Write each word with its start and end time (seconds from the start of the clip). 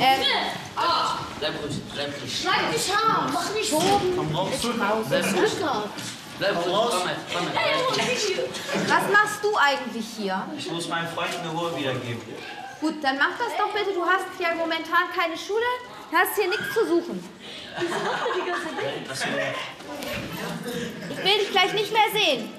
Ähm, 0.00 0.20
Bleib 1.38 1.54
ruhig, 1.62 1.80
bleib 1.94 2.08
ruhig. 2.20 2.40
schneid 2.40 2.74
dich 2.74 2.86
scharf. 2.86 3.30
Mach 3.32 3.52
nicht 3.54 3.70
so. 3.70 3.78
Komm 4.16 4.34
raus. 4.34 4.50
Bleib 5.08 5.36
ruhig. 5.36 5.52
Bleib 6.38 6.56
ruhig. 6.56 6.74
Komm 6.74 7.04
mit, 7.06 7.16
komm 7.32 7.44
mit. 7.44 8.90
Was 8.90 9.12
machst 9.12 9.44
du 9.44 9.56
eigentlich 9.56 10.06
hier? 10.16 10.46
Ich 10.56 10.70
muss 10.70 10.88
meinem 10.88 11.08
Freund 11.08 11.30
eine 11.40 11.50
Ruhe 11.50 11.76
wiedergeben. 11.76 12.22
Gut, 12.80 13.02
dann 13.02 13.18
mach 13.18 13.38
das 13.38 13.56
doch 13.56 13.72
bitte. 13.72 13.92
Du 13.94 14.04
hast 14.04 14.26
ja 14.38 14.54
momentan 14.54 15.10
keine 15.16 15.36
Schule. 15.38 15.64
Du 16.10 16.16
hast 16.16 16.34
hier 16.36 16.48
nichts 16.48 16.74
zu 16.74 16.86
suchen. 16.86 17.22
Ich 21.10 21.16
will 21.18 21.38
dich 21.38 21.50
gleich 21.50 21.72
nicht 21.72 21.92
mehr 21.92 22.10
sehen. 22.12 22.52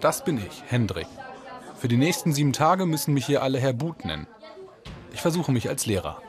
Das 0.00 0.24
bin 0.24 0.38
ich, 0.38 0.62
Hendrik. 0.66 1.06
Für 1.76 1.88
die 1.88 1.96
nächsten 1.96 2.32
sieben 2.32 2.52
Tage 2.52 2.86
müssen 2.86 3.14
mich 3.14 3.26
hier 3.26 3.42
alle 3.42 3.58
Herr 3.58 3.72
But 3.72 4.04
nennen. 4.04 4.26
Ich 5.12 5.20
versuche 5.20 5.52
mich 5.52 5.68
als 5.68 5.86
Lehrer. 5.86 6.20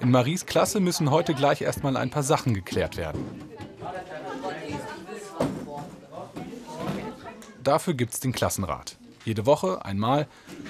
In 0.00 0.10
Maries 0.10 0.44
Klasse 0.44 0.80
müssen 0.80 1.10
heute 1.10 1.34
gleich 1.34 1.62
erstmal 1.62 1.96
ein 1.96 2.10
paar 2.10 2.22
Sachen 2.22 2.52
geklärt 2.52 2.96
werden. 2.96 3.24
Dafür 7.62 7.94
gibt's 7.94 8.20
den 8.20 8.32
Klassenrat. 8.32 8.98
Jede 9.24 9.46
Woche 9.46 9.82
einmal 9.84 10.26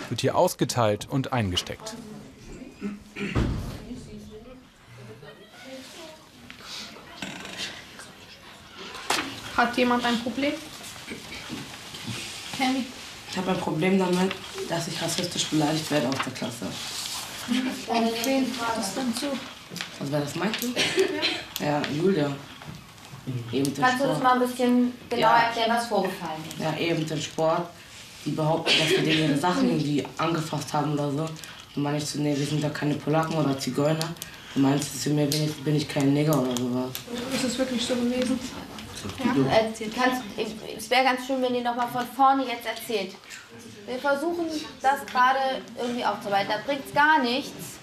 wird 0.09 0.21
hier 0.21 0.37
ausgeteilt 0.37 1.09
und 1.11 1.33
eingesteckt. 1.33 1.97
Hat 9.65 9.77
jemand 9.79 10.05
ein 10.05 10.19
Problem? 10.21 10.53
Kenny? 12.59 12.85
Ich 13.31 13.37
habe 13.39 13.51
ein 13.53 13.57
Problem 13.59 13.99
damit, 13.99 14.31
dass 14.69 14.89
ich 14.89 15.01
rassistisch 15.01 15.47
beleidigt 15.47 15.91
werde 15.91 16.07
aus 16.09 16.17
der 16.23 16.33
Klasse. 16.35 16.67
Wen 17.49 18.45
trifft 18.45 18.61
das 18.77 18.95
denn 18.95 19.15
zu? 19.17 19.27
Also 19.99 20.13
wer 20.13 20.21
das 20.21 20.35
meinte? 20.35 20.67
Ja, 21.61 21.81
Julia. 21.97 22.31
Eben 23.53 23.65
den 23.65 23.83
Kannst 23.83 24.01
du 24.03 24.07
das 24.07 24.19
Sport. 24.19 24.23
mal 24.23 24.33
ein 24.35 24.41
bisschen 24.47 24.93
genauer 25.09 25.21
Ja. 25.31 25.39
erklären, 25.45 25.71
was 25.79 25.87
vorgefallen 25.87 26.43
ist? 26.47 26.59
Ja, 26.61 26.77
eben 26.77 27.07
den 27.07 27.23
Sport. 27.23 27.67
Die 28.27 28.31
behaupten, 28.33 28.71
dass 28.79 28.91
wir 28.91 28.99
denen 29.03 29.31
ihre 29.31 29.39
Sachen 29.39 29.71
irgendwie 29.71 30.05
angefasst 30.19 30.73
haben 30.75 30.93
oder 30.93 31.11
so. 31.11 31.27
Und 31.75 31.83
meine 31.83 31.97
ich 31.97 32.05
zu, 32.05 32.21
nee, 32.21 32.37
wir 32.37 32.47
sind 32.47 32.63
da 32.63 32.69
keine 32.69 32.95
Polacken 32.97 33.35
oder 33.37 33.59
Zigeuner. 33.59 34.15
Und 34.55 34.63
meinst 34.63 34.95
du 34.95 34.99
zu 34.99 35.11
mir, 35.11 35.27
bin 35.27 35.45
ich, 35.47 35.55
bin 35.65 35.75
ich 35.75 35.89
kein 35.89 36.13
Neger 36.13 36.39
oder 36.39 36.55
sowas. 36.55 36.91
Ist 37.35 37.45
es 37.45 37.59
wirklich 37.59 37.83
so 37.83 37.95
gewesen? 37.95 38.39
Äh, 39.05 39.89
kannst, 39.95 40.23
es 40.77 40.91
wäre 40.91 41.05
ganz 41.05 41.27
schön, 41.27 41.43
wenn 41.43 41.55
ihr 41.55 41.63
noch 41.63 41.77
mal 41.77 41.89
von 41.89 42.07
vorne 42.07 42.45
jetzt 42.45 42.67
erzählt. 42.67 43.15
Wir 43.87 43.99
versuchen 43.99 44.47
das 44.81 45.05
gerade 45.07 45.63
irgendwie 45.79 46.05
aufzuarbeiten. 46.05 46.49
Da 46.51 46.59
bringt 46.65 46.87
es 46.87 46.95
gar 46.95 47.23
nichts. 47.23 47.79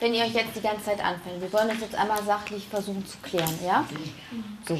Wenn 0.00 0.12
ihr 0.12 0.24
euch 0.24 0.34
jetzt 0.34 0.54
die 0.56 0.60
ganze 0.60 0.84
Zeit 0.84 1.02
anfällt. 1.02 1.40
Wir 1.40 1.50
wollen 1.52 1.68
das 1.68 1.80
jetzt 1.80 1.94
einmal 1.94 2.22
sachlich 2.22 2.66
versuchen 2.68 3.06
zu 3.06 3.16
klären, 3.18 3.58
ja? 3.64 3.86
So. 4.68 4.78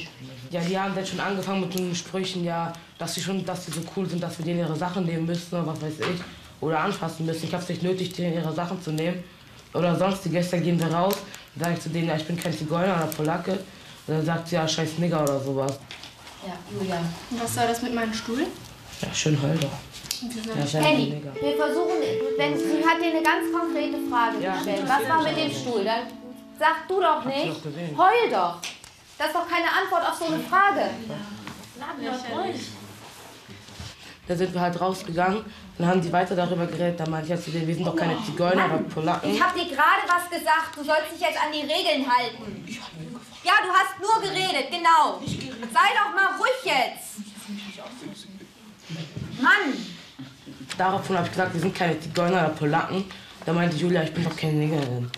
Ja, 0.51 0.61
die 0.61 0.79
haben 0.79 0.95
dann 0.95 1.07
schon 1.07 1.21
angefangen 1.21 1.63
mit 1.63 1.79
den 1.79 1.95
Sprüchen, 1.95 2.45
ja, 2.45 2.73
dass 2.99 3.15
sie 3.15 3.23
schon, 3.23 3.45
dass 3.47 3.65
sie 3.65 3.73
so 3.73 3.81
cool 3.97 4.07
sind, 4.07 4.23
dass 4.23 4.37
wir 4.39 4.45
denen 4.45 4.61
ihre 4.61 4.77
Sachen 4.77 5.07
nehmen 5.07 5.25
müssen 5.25 5.55
oder 5.55 5.67
was 5.67 5.81
weiß 5.81 6.01
ich. 6.01 6.21
Oder 6.61 6.81
anfassen 6.81 7.25
müssen. 7.25 7.45
Ich 7.45 7.55
hab's 7.55 7.69
nicht 7.69 7.83
nötig, 7.83 8.13
denen 8.13 8.35
ihre 8.35 8.53
Sachen 8.53 8.81
zu 8.83 8.93
nehmen. 8.93 9.25
Oder 9.73 9.97
sonst, 9.97 10.25
die 10.25 10.31
Gäste 10.31 10.61
gehen 10.61 10.79
wir 10.79 10.93
raus. 10.93 11.17
Dann 11.55 11.65
sag 11.65 11.73
ich 11.75 11.81
zu 11.83 11.89
denen, 11.91 12.09
ja, 12.09 12.17
ich 12.17 12.27
bin 12.27 12.37
kein 12.37 12.53
Zigeuner 12.53 12.97
oder 12.97 13.07
Polacke. 13.07 13.53
Und 13.53 14.15
dann 14.17 14.25
sagt 14.25 14.49
sie, 14.49 14.57
ja, 14.57 14.67
scheiß 14.67 14.99
Nigger 14.99 15.23
oder 15.23 15.41
sowas. 15.41 15.79
Ja, 16.47 16.55
Julia. 16.71 16.97
Und 17.31 17.43
was 17.43 17.55
soll 17.55 17.67
das 17.69 17.83
mit 17.83 17.95
meinem 17.95 18.13
Stuhl? 18.13 18.47
Ja, 19.01 19.15
schön 19.15 19.41
heul 19.43 19.57
doch. 19.57 19.71
Ja, 20.23 20.81
Penny, 20.81 21.21
wir 21.41 21.57
versuchen, 21.57 21.99
wenn 22.39 22.57
sie 22.57 22.85
hat 22.87 23.01
dir 23.01 23.11
eine 23.11 23.23
ganz 23.23 23.53
konkrete 23.53 23.99
Frage 24.11 24.41
Ja, 24.43 24.55
gestellt. 24.57 24.83
Was 24.87 25.09
war 25.09 25.23
mit 25.23 25.37
dem 25.37 25.51
Stuhl? 25.51 25.85
Dann 25.85 26.07
sag 26.59 26.89
du 26.89 27.01
doch 27.01 27.25
nicht. 27.25 27.49
doch 27.51 27.63
gesehen. 27.63 27.97
Heul 27.99 28.31
doch. 28.31 28.59
Das 29.19 29.29
ist 29.29 29.35
doch 29.35 29.49
keine 29.49 29.67
Antwort 29.67 30.09
auf 30.09 30.19
so 30.19 30.27
eine 30.27 30.43
Frage. 30.45 30.91
Da 34.27 34.35
sind 34.35 34.55
wir 34.55 34.61
halt 34.61 34.81
rausgegangen. 34.81 35.45
Dann 35.77 35.87
haben 35.87 36.01
die 36.01 36.13
weiter 36.13 36.35
darüber 36.35 36.67
geredet. 36.67 36.99
Da 36.99 37.07
meinte 37.07 37.27
ich 37.27 37.31
ja 37.31 37.41
zu 37.41 37.51
denen, 37.51 37.67
wir 37.67 37.75
sind 37.75 37.87
doch 37.87 37.97
keine 37.97 38.17
Zigeuner 38.25 38.67
oder 38.67 38.79
Polacken. 38.79 39.35
Ich 39.35 39.43
habe 39.43 39.59
dir 39.59 39.67
gerade 39.67 40.03
was 40.09 40.31
gesagt. 40.31 40.77
Du 40.77 40.83
sollst 40.83 41.13
dich 41.13 41.21
jetzt 41.21 41.37
an 41.37 41.53
die 41.53 41.61
Regeln 41.61 42.07
halten. 42.11 42.65
Ja, 43.45 43.53
du 43.63 43.71
hast 43.71 44.01
nur 44.01 44.23
geredet, 44.23 44.71
genau. 44.71 45.21
Sei 45.21 45.93
doch 45.95 46.15
mal 46.15 46.39
ruhig 46.39 46.65
jetzt. 46.65 47.19
Mann. 49.43 49.75
Daraufhin 50.79 51.17
habe 51.17 51.27
ich 51.27 51.33
gesagt, 51.33 51.53
wir 51.53 51.61
sind 51.61 51.75
keine 51.75 52.01
Zigeuner 52.01 52.47
oder 52.47 52.49
Polacken. 52.51 53.05
Da 53.45 53.53
meinte 53.53 53.77
Julia, 53.77 54.03
ich 54.03 54.15
bin 54.15 54.25
doch 54.25 54.35
keine 54.35 54.55
Negerin. 54.55 55.11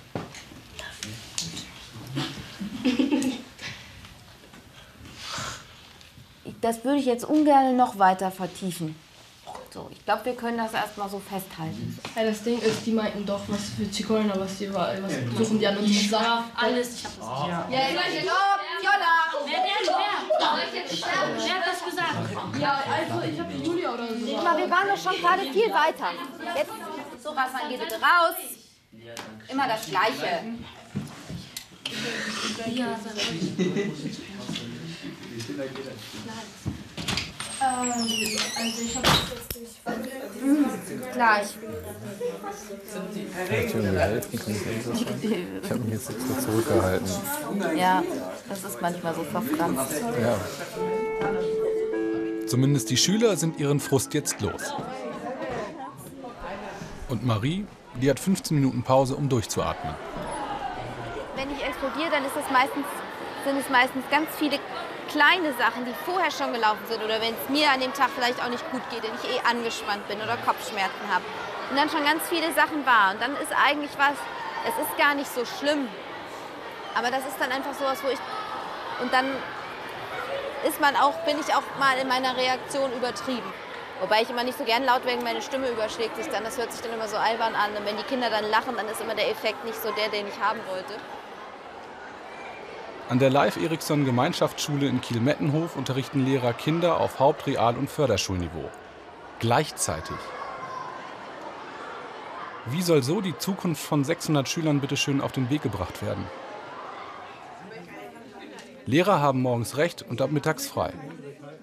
Das 6.60 6.84
würde 6.84 6.98
ich 6.98 7.06
jetzt 7.06 7.24
ungern 7.24 7.76
noch 7.76 7.98
weiter 7.98 8.30
vertiefen. 8.30 8.96
So, 9.72 9.90
ich 9.92 10.02
glaube, 10.04 10.24
wir 10.24 10.34
können 10.34 10.56
das 10.56 10.72
erstmal 10.72 11.08
so 11.10 11.18
festhalten. 11.18 11.98
Ja, 12.16 12.24
das 12.24 12.42
Ding 12.42 12.58
ist, 12.60 12.86
die 12.86 12.92
meinten 12.92 13.26
doch, 13.26 13.40
was 13.46 13.70
für 13.76 13.90
Zigeuner, 13.90 14.38
was 14.38 14.58
die 14.58 14.72
was 14.72 14.96
suchen 15.36 15.58
die 15.58 15.66
an 15.66 15.76
uns 15.76 16.08
Sachen. 16.08 16.50
Alles, 16.56 16.94
ich 16.94 17.04
hab 17.04 17.12
das 17.18 17.68
nicht. 17.68 17.78
Ja, 17.78 17.90
stopp, 18.22 18.60
Jolla. 18.82 19.16
Wer, 19.44 19.58
wer, 19.64 19.80
wer? 19.84 20.48
Soll 20.48 20.60
ich 20.66 20.74
jetzt 20.74 20.96
sterben? 20.98 21.32
Wer 21.36 21.54
hat 21.54 21.62
das 21.66 21.84
gesagt? 21.84 22.58
Ja, 22.58 22.82
also 22.90 23.26
ich 23.30 23.38
habe 23.38 23.52
Julia 23.52 23.94
oder 23.94 24.08
so. 24.08 24.14
Guck 24.26 24.44
mal, 24.44 24.56
wir 24.56 24.70
waren 24.70 24.88
doch 24.88 24.96
schon 24.96 25.20
gerade 25.20 25.42
viel 25.42 25.70
weiter. 25.70 26.10
Jetzt, 26.56 26.70
so 27.22 27.30
Rassan, 27.30 27.68
geh 27.68 27.76
bitte 27.76 27.96
raus. 27.96 28.36
Immer 29.48 29.68
das 29.68 29.86
Gleiche. 29.86 30.42
Also 35.56 35.64
ich 38.82 38.96
habe 38.96 39.06
das. 39.06 39.16
Ich 45.22 45.70
habe 45.70 45.80
mich 45.80 45.92
jetzt 45.92 46.10
extra 46.10 46.38
zurückgehalten. 46.40 47.08
Ja, 47.76 48.02
das 48.48 48.64
ist 48.64 48.82
manchmal 48.82 49.14
so 49.14 49.22
verfranst. 49.24 50.02
Ja. 50.20 50.38
Zumindest 52.46 52.90
die 52.90 52.96
Schüler 52.96 53.36
sind 53.36 53.58
ihren 53.58 53.80
Frust 53.80 54.14
jetzt 54.14 54.40
los. 54.40 54.72
Und 57.08 57.24
Marie, 57.24 57.66
die 58.00 58.10
hat 58.10 58.20
15 58.20 58.56
Minuten 58.56 58.82
Pause, 58.82 59.16
um 59.16 59.28
durchzuatmen. 59.28 59.94
Wenn 61.34 61.50
ich 61.50 61.62
explodiere, 61.62 62.10
dann 62.10 62.24
ist 62.24 62.36
es 62.36 62.50
meistens, 62.52 62.86
sind 63.44 63.58
es 63.58 63.68
meistens 63.70 64.04
ganz 64.10 64.28
viele 64.38 64.58
kleine 65.08 65.52
Sachen, 65.54 65.84
die 65.84 65.94
vorher 66.04 66.30
schon 66.30 66.52
gelaufen 66.52 66.84
sind. 66.88 67.02
Oder 67.02 67.20
wenn 67.20 67.34
es 67.34 67.48
mir 67.48 67.70
an 67.70 67.80
dem 67.80 67.92
Tag 67.92 68.10
vielleicht 68.14 68.42
auch 68.42 68.48
nicht 68.48 68.68
gut 68.70 68.82
geht, 68.90 69.02
wenn 69.02 69.14
ich 69.14 69.36
eh 69.36 69.40
angespannt 69.48 70.06
bin 70.08 70.20
oder 70.20 70.36
Kopfschmerzen 70.38 71.06
habe. 71.10 71.24
Und 71.70 71.76
dann 71.76 71.90
schon 71.90 72.04
ganz 72.04 72.28
viele 72.28 72.52
Sachen 72.52 72.86
war. 72.86 73.12
Und 73.12 73.20
dann 73.20 73.32
ist 73.36 73.52
eigentlich 73.52 73.90
was, 73.96 74.16
es 74.68 74.74
ist 74.82 74.96
gar 74.98 75.14
nicht 75.14 75.32
so 75.32 75.44
schlimm. 75.44 75.88
Aber 76.94 77.10
das 77.10 77.26
ist 77.26 77.36
dann 77.38 77.52
einfach 77.52 77.74
sowas, 77.74 78.02
wo 78.02 78.08
ich. 78.08 78.18
Und 79.00 79.12
dann 79.12 79.26
ist 80.66 80.80
man 80.80 80.96
auch, 80.96 81.14
bin 81.24 81.38
ich 81.38 81.54
auch 81.54 81.62
mal 81.78 81.98
in 81.98 82.08
meiner 82.08 82.36
Reaktion 82.36 82.92
übertrieben. 82.92 83.52
Wobei 84.00 84.22
ich 84.22 84.30
immer 84.30 84.44
nicht 84.44 84.58
so 84.58 84.64
gern 84.64 84.84
laut 84.84 85.04
werde, 85.06 85.24
meine 85.24 85.40
Stimme 85.40 85.68
überschlägt 85.70 86.16
sich 86.16 86.28
dann. 86.28 86.44
Das 86.44 86.58
hört 86.58 86.72
sich 86.72 86.82
dann 86.82 86.92
immer 86.92 87.08
so 87.08 87.16
albern 87.16 87.54
an. 87.54 87.76
Und 87.76 87.86
wenn 87.86 87.96
die 87.96 88.02
Kinder 88.04 88.30
dann 88.30 88.48
lachen, 88.50 88.76
dann 88.76 88.88
ist 88.88 89.00
immer 89.00 89.14
der 89.14 89.30
Effekt 89.30 89.64
nicht 89.64 89.80
so 89.80 89.90
der, 89.92 90.08
den 90.08 90.28
ich 90.28 90.38
haben 90.40 90.60
wollte. 90.68 90.94
An 93.08 93.20
der 93.20 93.30
Live 93.30 93.56
Eriksson 93.56 94.04
Gemeinschaftsschule 94.04 94.88
in 94.88 95.00
Kiel-Mettenhof 95.00 95.76
unterrichten 95.76 96.24
Lehrer 96.24 96.52
Kinder 96.52 96.98
auf 96.98 97.20
Haupt-, 97.20 97.46
Real- 97.46 97.76
und 97.76 97.88
Förderschulniveau. 97.88 98.68
Gleichzeitig. 99.38 100.16
Wie 102.66 102.82
soll 102.82 103.04
so 103.04 103.20
die 103.20 103.38
Zukunft 103.38 103.80
von 103.80 104.02
600 104.02 104.48
Schülern 104.48 104.80
bitteschön 104.80 105.20
auf 105.20 105.30
den 105.30 105.50
Weg 105.50 105.62
gebracht 105.62 106.02
werden? 106.02 106.24
Lehrer 108.86 109.20
haben 109.20 109.40
morgens 109.40 109.76
recht 109.76 110.02
und 110.02 110.20
ab 110.20 110.32
mittags 110.32 110.66
frei. 110.66 110.92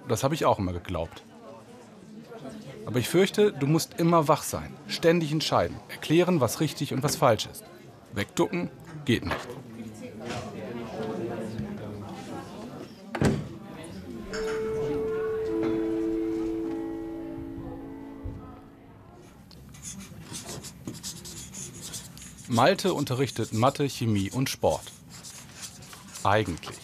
Das 0.07 0.23
habe 0.23 0.35
ich 0.35 0.45
auch 0.45 0.59
immer 0.59 0.71
geglaubt. 0.71 1.23
Aber 2.85 2.99
ich 2.99 3.09
fürchte, 3.09 3.51
du 3.51 3.67
musst 3.67 3.99
immer 3.99 4.29
wach 4.29 4.43
sein, 4.43 4.73
ständig 4.87 5.33
entscheiden, 5.33 5.77
erklären, 5.89 6.39
was 6.39 6.61
richtig 6.61 6.93
und 6.93 7.03
was 7.03 7.17
falsch 7.17 7.47
ist. 7.51 7.65
Wegducken 8.13 8.69
geht 9.03 9.25
nicht. 9.25 9.49
Malte 22.53 22.93
unterrichtet 22.93 23.51
Mathe, 23.51 23.89
Chemie 23.89 24.29
und 24.29 24.47
Sport. 24.47 24.83
Eigentlich. 26.23 26.77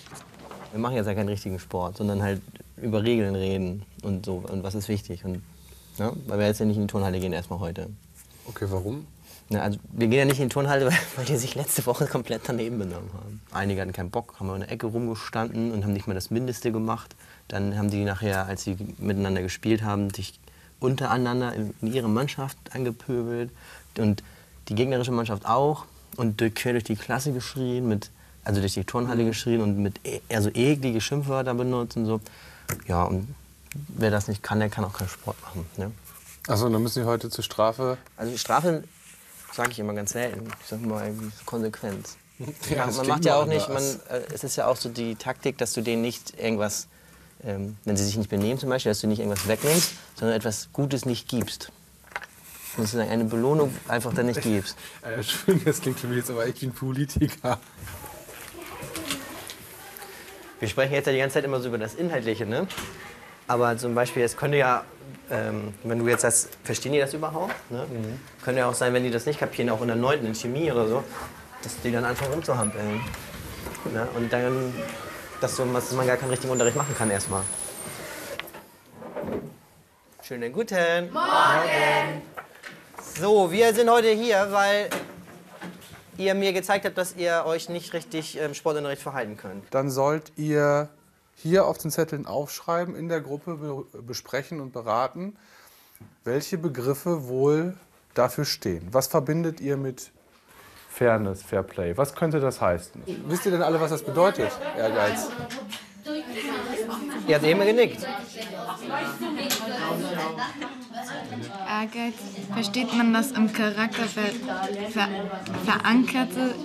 Wir 0.72 0.80
machen 0.80 0.96
jetzt 0.96 1.06
ja 1.06 1.14
keinen 1.14 1.30
richtigen 1.30 1.60
Sport, 1.60 1.98
sondern 1.98 2.24
halt 2.24 2.42
über 2.78 3.04
Regeln 3.04 3.36
reden 3.36 3.84
und 4.02 4.26
so 4.26 4.44
und 4.52 4.64
was 4.64 4.74
ist 4.74 4.88
wichtig. 4.88 5.26
Und, 5.26 5.44
ja, 6.00 6.12
weil 6.26 6.40
wir 6.40 6.48
jetzt 6.48 6.60
ja 6.60 6.66
nicht 6.66 6.78
in 6.78 6.84
die 6.84 6.88
Turnhalle 6.88 7.20
gehen 7.20 7.34
erstmal 7.34 7.60
heute. 7.60 7.88
Okay, 8.48 8.66
warum? 8.70 9.06
Na, 9.50 9.62
also 9.62 9.78
wir 9.92 10.08
gehen 10.08 10.18
ja 10.18 10.26
nicht 10.26 10.40
in 10.40 10.50
die 10.50 10.54
Turnhalle, 10.54 10.86
weil, 10.88 10.98
weil 11.16 11.26
die 11.26 11.38
sich 11.38 11.54
letzte 11.54 11.86
Woche 11.86 12.08
komplett 12.08 12.42
daneben 12.48 12.80
benommen 12.80 13.14
haben. 13.14 13.40
Einige 13.52 13.82
hatten 13.82 13.94
keinen 13.94 14.10
Bock, 14.10 14.40
haben 14.40 14.52
in 14.56 14.62
der 14.62 14.72
Ecke 14.72 14.88
rumgestanden 14.88 15.72
und 15.72 15.84
haben 15.84 15.94
nicht 15.94 16.08
mal 16.08 16.16
das 16.16 16.32
Mindeste 16.32 16.72
gemacht. 16.72 17.16
Dann 17.48 17.78
haben 17.78 17.92
die 17.92 18.06
nachher, 18.06 18.48
als 18.48 18.64
sie 18.64 18.76
miteinander 18.98 19.44
gespielt 19.44 19.84
haben, 19.84 20.10
sich 20.10 20.40
untereinander 20.80 21.54
in, 21.54 21.76
in 21.82 21.94
ihre 21.94 22.10
Mannschaft 22.10 22.58
angepöbelt 22.72 23.52
und 24.00 24.24
die 24.70 24.76
gegnerische 24.76 25.12
Mannschaft 25.12 25.46
auch 25.46 25.86
und 26.18 26.40
durch, 26.42 26.56
quer 26.56 26.74
durch 26.74 26.84
die 26.84 26.96
Klasse 26.96 27.32
geschrien, 27.34 27.88
mit, 27.88 28.10
also 28.44 28.62
durch 28.62 28.74
die 28.74 28.84
Turnhalle 28.84 29.26
geschrien 29.26 29.62
und 29.62 29.78
mit 29.78 30.00
e- 30.06 30.22
also 30.30 30.50
eklige 30.54 31.02
Schimpfwörter 31.02 31.54
benutzt 31.54 31.98
und 31.98 32.06
so. 32.06 32.22
Ja, 32.88 33.04
und 33.04 33.34
wer 33.88 34.12
das 34.12 34.28
nicht 34.28 34.44
kann, 34.44 34.60
der 34.60 34.70
kann 34.70 34.84
auch 34.86 34.94
keinen 34.94 35.10
Sport 35.10 35.42
machen. 35.42 35.66
Ne? 35.78 35.92
Achso, 36.48 36.66
und 36.66 36.74
dann 36.74 36.82
müssen 36.84 37.02
Sie 37.04 37.08
heute 37.08 37.30
zur 37.30 37.44
Strafe. 37.44 37.98
Also 38.18 38.36
Strafe 38.38 38.84
sage 39.54 39.72
ich 39.72 39.80
immer 39.80 39.94
ganz 39.94 40.12
selten. 40.12 40.48
Ich 40.62 40.68
sage 40.68 40.86
mal 40.86 41.06
irgendwie 41.06 41.26
so 41.26 41.44
Konsequenz. 41.46 42.16
Ja, 42.70 42.86
man 42.86 42.94
klingt 42.94 43.08
macht 43.10 43.26
ja 43.26 43.36
auch 43.36 43.46
nicht, 43.46 43.68
man, 43.68 43.84
äh, 44.10 44.22
es 44.34 44.46
ist 44.46 44.56
ja 44.56 44.68
auch 44.68 44.78
so 44.78 44.88
die 44.88 45.16
Taktik, 45.16 45.58
dass 45.58 45.74
du 45.74 45.82
denen 45.82 46.02
nicht 46.02 46.40
irgendwas, 46.40 46.88
ähm, 47.44 47.76
wenn 47.84 47.98
sie 47.98 48.06
sich 48.06 48.16
nicht 48.16 48.30
benehmen 48.30 48.58
zum 48.58 48.70
Beispiel, 48.70 48.92
dass 48.92 49.02
du 49.02 49.08
nicht 49.08 49.20
irgendwas 49.20 49.46
wegnimmst, 49.50 49.92
sondern 50.16 50.38
etwas 50.38 50.70
Gutes 50.72 51.06
nicht 51.06 51.28
gibst. 51.28 51.70
Sozusagen 52.80 53.10
eine 53.10 53.26
Belohnung 53.26 53.76
einfach 53.88 54.14
dann 54.14 54.28
nicht 54.28 54.42
gibst. 54.42 54.78
Äh, 55.02 55.16
Entschuldigung, 55.16 55.66
das 55.66 55.82
klingt 55.82 56.00
für 56.00 56.08
mich 56.08 56.18
jetzt 56.18 56.30
aber 56.30 56.46
echt 56.46 56.62
wie 56.62 56.68
ein 56.68 56.74
Politiker. 56.74 57.60
Wir 60.60 60.68
sprechen 60.68 60.94
jetzt 60.94 61.06
ja 61.06 61.14
die 61.14 61.20
ganze 61.20 61.36
Zeit 61.36 61.46
immer 61.46 61.60
so 61.60 61.70
über 61.70 61.78
das 61.78 61.96
Inhaltliche, 61.96 62.46
ne? 62.46 62.68
Aber 63.48 63.78
zum 63.78 63.96
Beispiel, 63.96 64.24
es 64.24 64.36
könnte 64.36 64.58
ja, 64.58 64.84
ähm, 65.32 65.74
wenn 65.84 66.00
du 66.00 66.08
jetzt 66.08 66.24
das, 66.24 66.50
verstehen 66.64 66.92
die 66.92 67.00
das 67.00 67.14
überhaupt? 67.14 67.56
Ne? 67.72 67.86
Könnte 68.44 68.60
ja 68.60 68.68
auch 68.70 68.74
sein, 68.74 68.94
wenn 68.94 69.04
die 69.04 69.10
das 69.10 69.26
nicht 69.26 69.40
kapieren, 69.40 69.70
auch 69.70 69.82
in 69.82 69.88
der 69.88 69.96
9. 69.96 70.26
in 70.26 70.36
Chemie 70.36 70.72
oder 70.72 70.88
so, 70.88 71.04
dass 71.64 71.80
die 71.82 71.92
dann 71.92 72.06
anfangen 72.06 72.34
rumzuhampeln. 72.34 73.02
Ne? 73.94 74.08
Und 74.16 74.32
dann, 74.32 74.74
dass, 75.42 75.56
so, 75.56 75.66
dass 75.66 75.92
man 75.94 76.06
gar 76.06 76.18
keinen 76.18 76.30
richtigen 76.30 76.52
Unterricht 76.52 76.78
machen 76.78 76.94
kann 76.96 77.10
erstmal. 77.10 77.42
Schönen 80.22 80.54
guten 80.54 81.12
Morgen. 81.12 82.22
So, 83.18 83.52
wir 83.52 83.74
sind 83.74 83.90
heute 83.90 84.10
hier, 84.10 84.48
weil 84.52 84.90
ihr 86.18 86.36
mir 86.36 86.54
gezeigt 86.54 86.86
habt, 86.86 86.98
dass 86.98 87.16
ihr 87.16 87.44
euch 87.46 87.70
nicht 87.70 87.94
richtig 87.94 88.38
im 88.38 88.54
Sportunterricht 88.54 89.02
verhalten 89.02 89.38
könnt. 89.38 89.64
Dann 89.72 89.90
sollt 89.90 90.32
ihr 90.36 90.90
hier 91.36 91.66
auf 91.66 91.78
den 91.78 91.92
Zetteln 91.92 92.26
aufschreiben, 92.26 92.96
in 92.96 93.10
der 93.10 93.22
Gruppe 93.22 93.56
be 93.56 94.02
besprechen 94.02 94.60
und 94.60 94.74
beraten, 94.74 95.38
welche 96.24 96.58
Begriffe 96.58 97.28
wohl 97.28 97.76
dafür 98.14 98.46
stehen. 98.46 98.88
Was 98.92 99.08
verbindet 99.08 99.62
ihr 99.62 99.78
mit 99.78 100.12
Fairness, 100.90 101.44
Fair 101.44 101.64
Play? 101.64 101.96
Was 101.98 102.16
könnte 102.16 102.40
das 102.40 102.60
heißen? 102.60 103.04
Wisst 103.28 103.46
ihr 103.46 103.52
denn 103.52 103.62
alle, 103.62 103.80
was 103.80 103.92
das 103.92 104.04
bedeutet, 104.04 104.52
Ehrgeiz? 104.78 105.30
Ihr 107.28 107.36
habt 107.36 107.46
eben 107.46 107.60
genickt. 107.60 108.06
Ehrgeiz 111.68 112.16
versteht 112.54 112.94
man 112.96 113.14
das 113.14 113.32
im 113.32 113.52
Charakter 113.52 114.04
ver, 114.04 114.30
ver, 114.92 115.08
verankerte, 115.66 116.56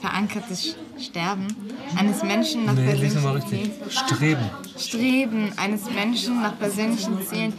verankertes 0.00 0.76
Sterben 0.98 1.48
eines 1.96 2.22
Menschen 2.22 2.66
nach 2.66 2.74
persönlichen 2.74 3.46
Zielen. 3.48 3.72
Streben. 3.88 4.50
Streben 4.76 5.52
eines 5.56 5.90
Menschen 5.90 6.42
nach 6.42 6.58
persönlichen 6.58 7.22
Zielen 7.26 7.52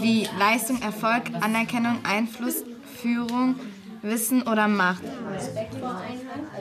wie 0.00 0.28
Leistung, 0.38 0.80
Erfolg, 0.82 1.24
Anerkennung, 1.40 1.98
Einfluss, 2.04 2.64
Führung, 3.00 3.56
Wissen 4.02 4.42
oder 4.42 4.66
Macht. 4.66 5.02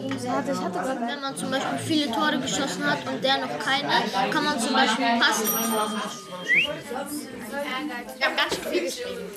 Wenn 0.02 1.22
man 1.22 1.36
zum 1.36 1.52
Beispiel 1.52 1.78
viele 1.86 2.12
Tore 2.12 2.40
geschossen 2.40 2.86
hat 2.86 3.00
und 3.10 3.24
der 3.24 3.38
noch 3.38 3.60
keine, 3.60 4.32
kann 4.32 4.44
man 4.44 4.60
zum 4.60 4.74
Beispiel 4.74 5.06
passen. 5.20 5.48
Wir 7.52 8.26
haben 8.28 8.36
ganz 8.36 8.56
schön 8.56 8.66
viel 8.66 8.84
geschrieben. 8.84 9.30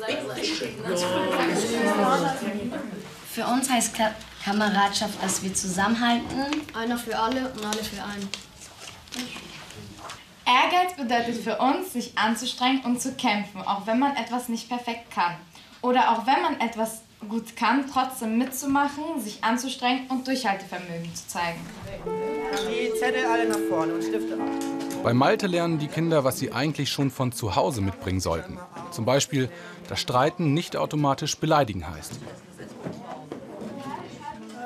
Für 3.30 3.46
uns 3.46 3.70
heißt 3.70 3.94
Ka 3.94 4.14
Kameradschaft, 4.44 5.22
dass 5.22 5.42
wir 5.42 5.54
zusammenhalten. 5.54 6.26
Einer 6.74 6.98
für 6.98 7.16
alle 7.16 7.48
und 7.50 7.64
alle 7.64 7.82
für 7.82 8.02
einen. 8.02 8.28
Ehrgeiz 10.44 10.96
bedeutet 10.96 11.42
für 11.42 11.56
uns, 11.58 11.92
sich 11.92 12.18
anzustrengen 12.18 12.82
und 12.84 13.00
zu 13.00 13.14
kämpfen, 13.14 13.62
auch 13.62 13.86
wenn 13.86 13.98
man 13.98 14.16
etwas 14.16 14.48
nicht 14.48 14.68
perfekt 14.68 15.10
kann. 15.10 15.36
Oder 15.80 16.10
auch 16.10 16.26
wenn 16.26 16.42
man 16.42 16.60
etwas 16.60 17.02
gut 17.28 17.56
kann, 17.56 17.84
trotzdem 17.92 18.38
mitzumachen, 18.38 19.20
sich 19.20 19.42
anzustrengen 19.42 20.08
und 20.10 20.26
Durchhaltevermögen 20.26 21.14
zu 21.14 21.28
zeigen. 21.28 21.60
Die 22.68 22.98
Zettel 22.98 23.24
alle 23.26 23.48
nach 23.48 23.58
vorne 23.68 23.94
und 23.94 24.02
Stifte 24.02 24.34
ab. 24.34 24.40
Bei 25.02 25.12
Malte 25.12 25.46
lernen 25.46 25.78
die 25.78 25.88
Kinder, 25.88 26.24
was 26.24 26.38
sie 26.38 26.52
eigentlich 26.52 26.90
schon 26.90 27.10
von 27.10 27.32
zu 27.32 27.56
Hause 27.56 27.80
mitbringen 27.80 28.20
sollten. 28.20 28.58
Zum 28.90 29.04
Beispiel, 29.04 29.48
dass 29.88 30.00
Streiten 30.00 30.54
nicht 30.54 30.76
automatisch 30.76 31.36
beleidigen 31.38 31.88
heißt. 31.88 32.12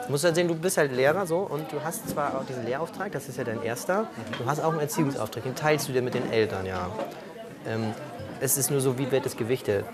Du 0.06 0.12
musst 0.12 0.24
halt 0.24 0.36
sehen, 0.36 0.46
du 0.46 0.54
bist 0.54 0.76
halt 0.76 0.92
Lehrer 0.92 1.26
so 1.26 1.38
und 1.38 1.72
du 1.72 1.82
hast 1.82 2.08
zwar 2.08 2.38
auch 2.38 2.44
diesen 2.44 2.64
Lehrauftrag, 2.64 3.10
das 3.10 3.28
ist 3.28 3.38
ja 3.38 3.44
dein 3.44 3.62
erster, 3.62 4.08
du 4.38 4.46
hast 4.46 4.60
auch 4.60 4.70
einen 4.70 4.80
Erziehungsauftrag, 4.80 5.42
den 5.42 5.56
teilst 5.56 5.88
du 5.88 5.92
dir 5.92 6.02
mit 6.02 6.14
den 6.14 6.30
Eltern, 6.30 6.64
ja. 6.64 6.90
Ähm, 7.66 7.92
es 8.40 8.56
ist 8.56 8.70
nur 8.70 8.80
so, 8.80 8.98
wie 8.98 9.10
wird 9.10 9.26
es 9.26 9.36
gewichtet. 9.36 9.84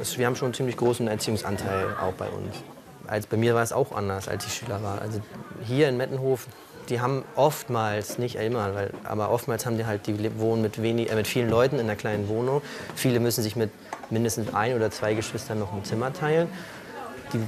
Es- 0.00 0.18
wir 0.18 0.26
haben 0.26 0.36
schon 0.36 0.46
einen 0.46 0.54
ziemlich 0.54 0.76
großen 0.76 1.06
Erziehungsanteil 1.08 1.96
auch 2.00 2.12
bei 2.12 2.28
uns. 2.28 2.56
Als, 3.06 3.26
bei 3.26 3.36
mir 3.36 3.54
war 3.54 3.62
es 3.62 3.72
auch 3.72 3.92
anders, 3.92 4.28
als 4.28 4.46
ich 4.46 4.54
Schüler 4.54 4.82
war. 4.82 5.00
Also 5.02 5.20
hier 5.64 5.88
in 5.88 5.96
Mettenhof, 5.96 6.46
die 6.88 7.00
haben 7.00 7.24
oftmals, 7.36 8.18
nicht 8.18 8.36
immer, 8.36 8.74
weil, 8.74 8.90
aber 9.04 9.30
oftmals 9.30 9.66
haben 9.66 9.76
die 9.76 9.86
halt, 9.86 10.06
die 10.06 10.38
wohnen 10.38 10.62
mit, 10.62 10.80
wenig, 10.82 11.10
äh, 11.10 11.14
mit 11.14 11.26
vielen 11.26 11.48
Leuten 11.50 11.76
in 11.76 11.82
einer 11.82 11.96
kleinen 11.96 12.28
Wohnung. 12.28 12.62
Viele 12.94 13.20
müssen 13.20 13.42
sich 13.42 13.56
mit 13.56 13.70
mindestens 14.10 14.52
ein 14.54 14.74
oder 14.76 14.90
zwei 14.90 15.14
Geschwistern 15.14 15.58
noch 15.58 15.72
ein 15.72 15.84
Zimmer 15.84 16.12
teilen. 16.12 16.48
Die 17.32 17.40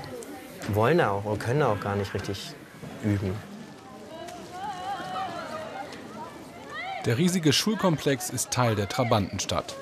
wollen 0.75 1.01
auch 1.01 1.25
oder 1.25 1.37
können 1.39 1.61
da 1.61 1.69
auch 1.73 1.81
gar 1.81 1.97
nicht 1.97 2.15
richtig 2.15 2.53
üben. 3.03 3.35
Der 7.05 7.19
riesige 7.19 7.53
Schulkomplex 7.53 8.31
ist 8.31 8.53
Teil 8.53 8.77
der 8.77 8.89
Trabantenstadt. 8.89 9.75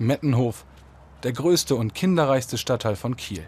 Mettenhof, 0.00 0.64
der 1.24 1.34
größte 1.34 1.76
und 1.76 1.92
kinderreichste 1.92 2.56
Stadtteil 2.56 2.96
von 2.96 3.16
Kiel. 3.16 3.46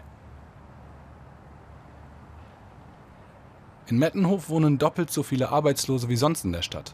In 3.87 3.97
Mettenhof 3.97 4.49
wohnen 4.49 4.77
doppelt 4.77 5.09
so 5.09 5.23
viele 5.23 5.49
Arbeitslose 5.49 6.09
wie 6.09 6.15
sonst 6.15 6.45
in 6.45 6.51
der 6.51 6.61
Stadt. 6.61 6.93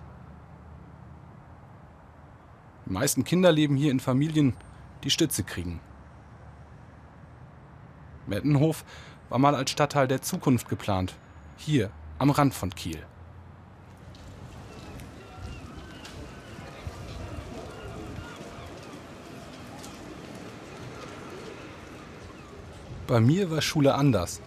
Die 2.85 2.93
meisten 2.93 3.25
Kinder 3.25 3.51
leben 3.51 3.75
hier 3.75 3.91
in 3.91 3.99
Familien, 3.99 4.55
die 5.03 5.09
Stütze 5.09 5.43
kriegen. 5.43 5.81
Mettenhof 8.27 8.85
war 9.27 9.39
mal 9.39 9.55
als 9.55 9.71
Stadtteil 9.71 10.07
der 10.07 10.21
Zukunft 10.21 10.69
geplant, 10.69 11.15
hier 11.57 11.91
am 12.17 12.29
Rand 12.29 12.53
von 12.53 12.69
Kiel. 12.69 13.05
Bei 23.09 23.19
mir 23.19 23.49
war 23.49 23.59
Schule 23.63 23.95
anders. 23.95 24.39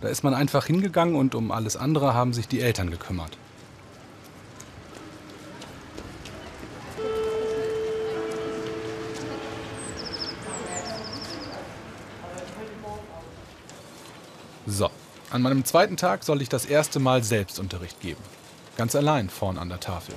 Da 0.00 0.08
ist 0.08 0.24
man 0.24 0.34
einfach 0.34 0.66
hingegangen 0.66 1.14
und 1.14 1.36
um 1.36 1.52
alles 1.52 1.76
andere 1.76 2.14
haben 2.14 2.32
sich 2.32 2.48
die 2.48 2.60
Eltern 2.60 2.90
gekümmert. 2.90 3.38
So, 14.66 14.90
An 15.30 15.42
meinem 15.42 15.64
zweiten 15.64 15.96
Tag 15.96 16.24
soll 16.24 16.42
ich 16.42 16.48
das 16.48 16.64
erste 16.64 16.98
Mal 16.98 17.22
Selbstunterricht 17.22 18.00
geben. 18.00 18.22
Ganz 18.76 18.96
allein 18.96 19.30
vorn 19.30 19.58
an 19.58 19.68
der 19.68 19.78
Tafel. 19.78 20.16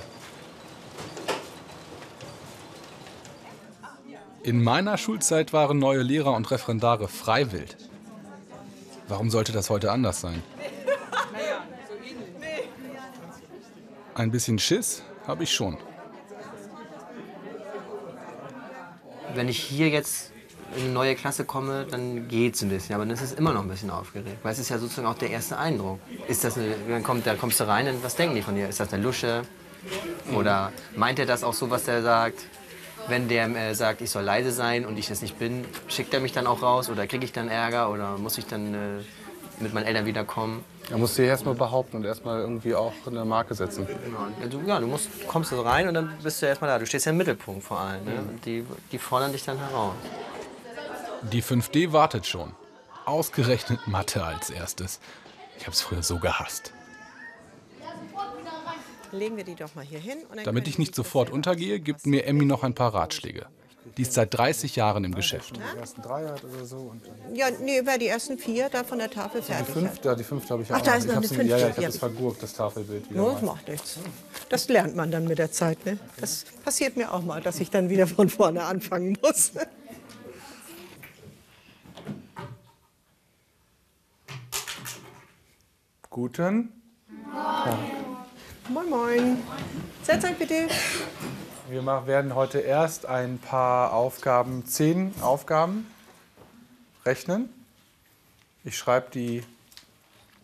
In 4.42 4.62
meiner 4.64 4.96
Schulzeit 4.96 5.52
waren 5.52 5.78
neue 5.78 6.02
Lehrer 6.02 6.32
und 6.32 6.50
Referendare 6.50 7.08
freiwillig. 7.08 7.76
Warum 9.06 9.28
sollte 9.28 9.52
das 9.52 9.68
heute 9.68 9.92
anders 9.92 10.20
sein? 10.20 10.42
Ein 14.14 14.30
bisschen 14.30 14.58
Schiss 14.58 15.02
habe 15.26 15.44
ich 15.44 15.52
schon. 15.52 15.76
Wenn 19.34 19.48
ich 19.48 19.60
hier 19.60 19.88
jetzt 19.88 20.32
in 20.74 20.84
eine 20.84 20.92
neue 20.92 21.14
Klasse 21.16 21.44
komme, 21.44 21.86
dann 21.90 22.28
geht 22.28 22.54
es 22.54 22.62
ein 22.62 22.70
bisschen. 22.70 22.94
Aber 22.94 23.04
das 23.04 23.20
ist 23.20 23.38
immer 23.38 23.52
noch 23.52 23.62
ein 23.62 23.68
bisschen 23.68 23.90
aufgeregt. 23.90 24.38
Weil 24.42 24.52
es 24.52 24.58
ist 24.58 24.70
ja 24.70 24.78
sozusagen 24.78 25.06
auch 25.06 25.18
der 25.18 25.30
erste 25.30 25.58
Eindruck. 25.58 26.00
Ist 26.28 26.44
das 26.44 26.56
eine, 26.56 26.74
dann 26.88 27.02
kommt, 27.02 27.26
da 27.26 27.34
kommst 27.34 27.60
du 27.60 27.68
rein 27.68 27.88
und 27.88 28.02
was 28.02 28.16
denken 28.16 28.34
die 28.34 28.42
von 28.42 28.54
dir? 28.54 28.68
Ist 28.68 28.80
das 28.80 28.92
eine 28.92 29.02
Lusche? 29.02 29.42
Oder 30.34 30.72
meint 30.96 31.18
er 31.18 31.26
das 31.26 31.44
auch 31.44 31.54
so, 31.54 31.70
was 31.70 31.84
der 31.84 32.02
sagt? 32.02 32.40
Wenn 33.08 33.28
der 33.28 33.48
äh, 33.48 33.74
sagt, 33.74 34.00
ich 34.00 34.10
soll 34.10 34.22
leise 34.22 34.52
sein 34.52 34.86
und 34.86 34.98
ich 34.98 35.08
das 35.08 35.22
nicht 35.22 35.38
bin, 35.38 35.64
schickt 35.88 36.14
er 36.14 36.20
mich 36.20 36.32
dann 36.32 36.46
auch 36.46 36.62
raus? 36.62 36.90
Oder 36.90 37.06
kriege 37.06 37.24
ich 37.24 37.32
dann 37.32 37.48
Ärger? 37.48 37.90
Oder 37.90 38.18
muss 38.18 38.38
ich 38.38 38.46
dann 38.46 38.74
äh, 38.74 38.78
mit 39.60 39.74
meinen 39.74 39.84
Eltern 39.84 40.06
wiederkommen? 40.06 40.64
Da 40.88 40.98
musst 40.98 41.16
du 41.16 41.22
dich 41.22 41.28
erstmal 41.28 41.54
behaupten 41.54 41.98
und 41.98 42.04
erstmal 42.04 42.40
irgendwie 42.40 42.74
auch 42.74 42.92
eine 43.06 43.24
Marke 43.24 43.54
setzen. 43.54 43.86
Ja, 44.40 44.46
du, 44.48 44.60
ja, 44.66 44.80
du 44.80 44.86
musst, 44.86 45.08
kommst 45.28 45.50
so 45.50 45.60
rein 45.62 45.86
und 45.86 45.94
dann 45.94 46.12
bist 46.22 46.42
du 46.42 46.46
erstmal 46.46 46.70
da. 46.70 46.78
Du 46.78 46.86
stehst 46.86 47.06
ja 47.06 47.12
im 47.12 47.18
Mittelpunkt 47.18 47.62
vor 47.62 47.78
allem. 47.78 48.04
Ne? 48.04 48.12
Und 48.28 48.44
die, 48.44 48.64
die 48.90 48.98
fordern 48.98 49.32
dich 49.32 49.44
dann 49.44 49.58
heraus. 49.58 49.94
Die 51.22 51.42
5D 51.42 51.92
wartet 51.92 52.26
schon. 52.26 52.52
Ausgerechnet 53.04 53.86
Mathe 53.86 54.24
als 54.24 54.50
erstes. 54.50 55.00
Ich 55.58 55.64
habe 55.64 55.72
es 55.72 55.80
früher 55.80 56.02
so 56.02 56.18
gehasst. 56.18 56.72
Legen 59.12 59.36
wir 59.36 59.44
die 59.44 59.54
doch 59.54 59.74
mal 59.74 59.84
hier 59.84 59.98
hin. 59.98 60.18
Und 60.28 60.36
dann 60.36 60.44
Damit 60.44 60.68
ich 60.68 60.78
nicht 60.78 60.94
sofort 60.94 61.30
untergehe, 61.30 61.80
gibt 61.80 62.06
mir 62.06 62.24
Emmy 62.26 62.44
noch 62.44 62.62
ein 62.62 62.74
paar 62.74 62.94
Ratschläge. 62.94 63.46
Die 63.96 64.02
ist 64.02 64.12
seit 64.12 64.32
30 64.34 64.76
Jahren 64.76 65.04
im 65.04 65.14
Geschäft. 65.14 65.56
Die 65.56 65.78
ersten 65.78 66.00
drei 66.02 66.24
hat 66.26 66.44
oder 66.44 66.64
so. 66.64 66.94
Ja, 67.34 67.46
nee, 67.50 67.80
wer 67.84 67.98
die 67.98 68.06
ersten 68.06 68.38
vier 68.38 68.68
da 68.68 68.84
von 68.84 68.98
der 68.98 69.10
Tafel 69.10 69.40
die 69.40 69.46
fertig 69.52 69.74
fünfte, 69.74 70.08
ja, 70.08 70.14
die 70.14 70.22
fünfte 70.22 70.50
habe 70.52 70.62
ich 70.62 70.68
ja 70.68 70.76
Ach, 70.76 70.80
auch 70.80 70.84
da 70.84 70.94
ist 70.94 71.08
noch 71.08 71.16
eine 71.16 71.26
in- 71.26 71.48
Ja, 71.48 71.56
ja, 71.56 71.56
ich 71.56 71.62
fünfte. 71.62 71.76
habe 71.76 71.86
das 71.86 71.96
vergurkt, 71.96 72.42
das 72.42 72.52
Tafelbild 72.52 73.10
wieder 73.10 73.20
No, 73.20 73.32
das 73.32 73.42
mal. 73.42 73.46
macht 73.54 73.68
nichts. 73.68 73.98
Das 74.48 74.68
lernt 74.68 74.94
man 74.94 75.10
dann 75.10 75.24
mit 75.24 75.38
der 75.38 75.50
Zeit. 75.50 75.84
Ne? 75.86 75.98
Das 76.20 76.44
passiert 76.64 76.96
mir 76.96 77.12
auch 77.12 77.22
mal, 77.22 77.40
dass 77.40 77.58
ich 77.58 77.70
dann 77.70 77.88
wieder 77.88 78.06
von 78.06 78.28
vorne 78.28 78.62
anfangen 78.64 79.18
muss. 79.22 79.52
Guten. 86.10 86.72
Moin, 88.72 88.88
moin. 88.88 89.42
Setzt 90.04 90.24
euch 90.24 90.36
bitte. 90.36 90.68
Wir 91.68 91.84
werden 92.06 92.36
heute 92.36 92.60
erst 92.60 93.04
ein 93.04 93.38
paar 93.38 93.92
Aufgaben, 93.92 94.64
zehn 94.64 95.12
Aufgaben 95.22 95.90
rechnen. 97.04 97.48
Ich 98.62 98.78
schreibe 98.78 99.10
die, 99.10 99.42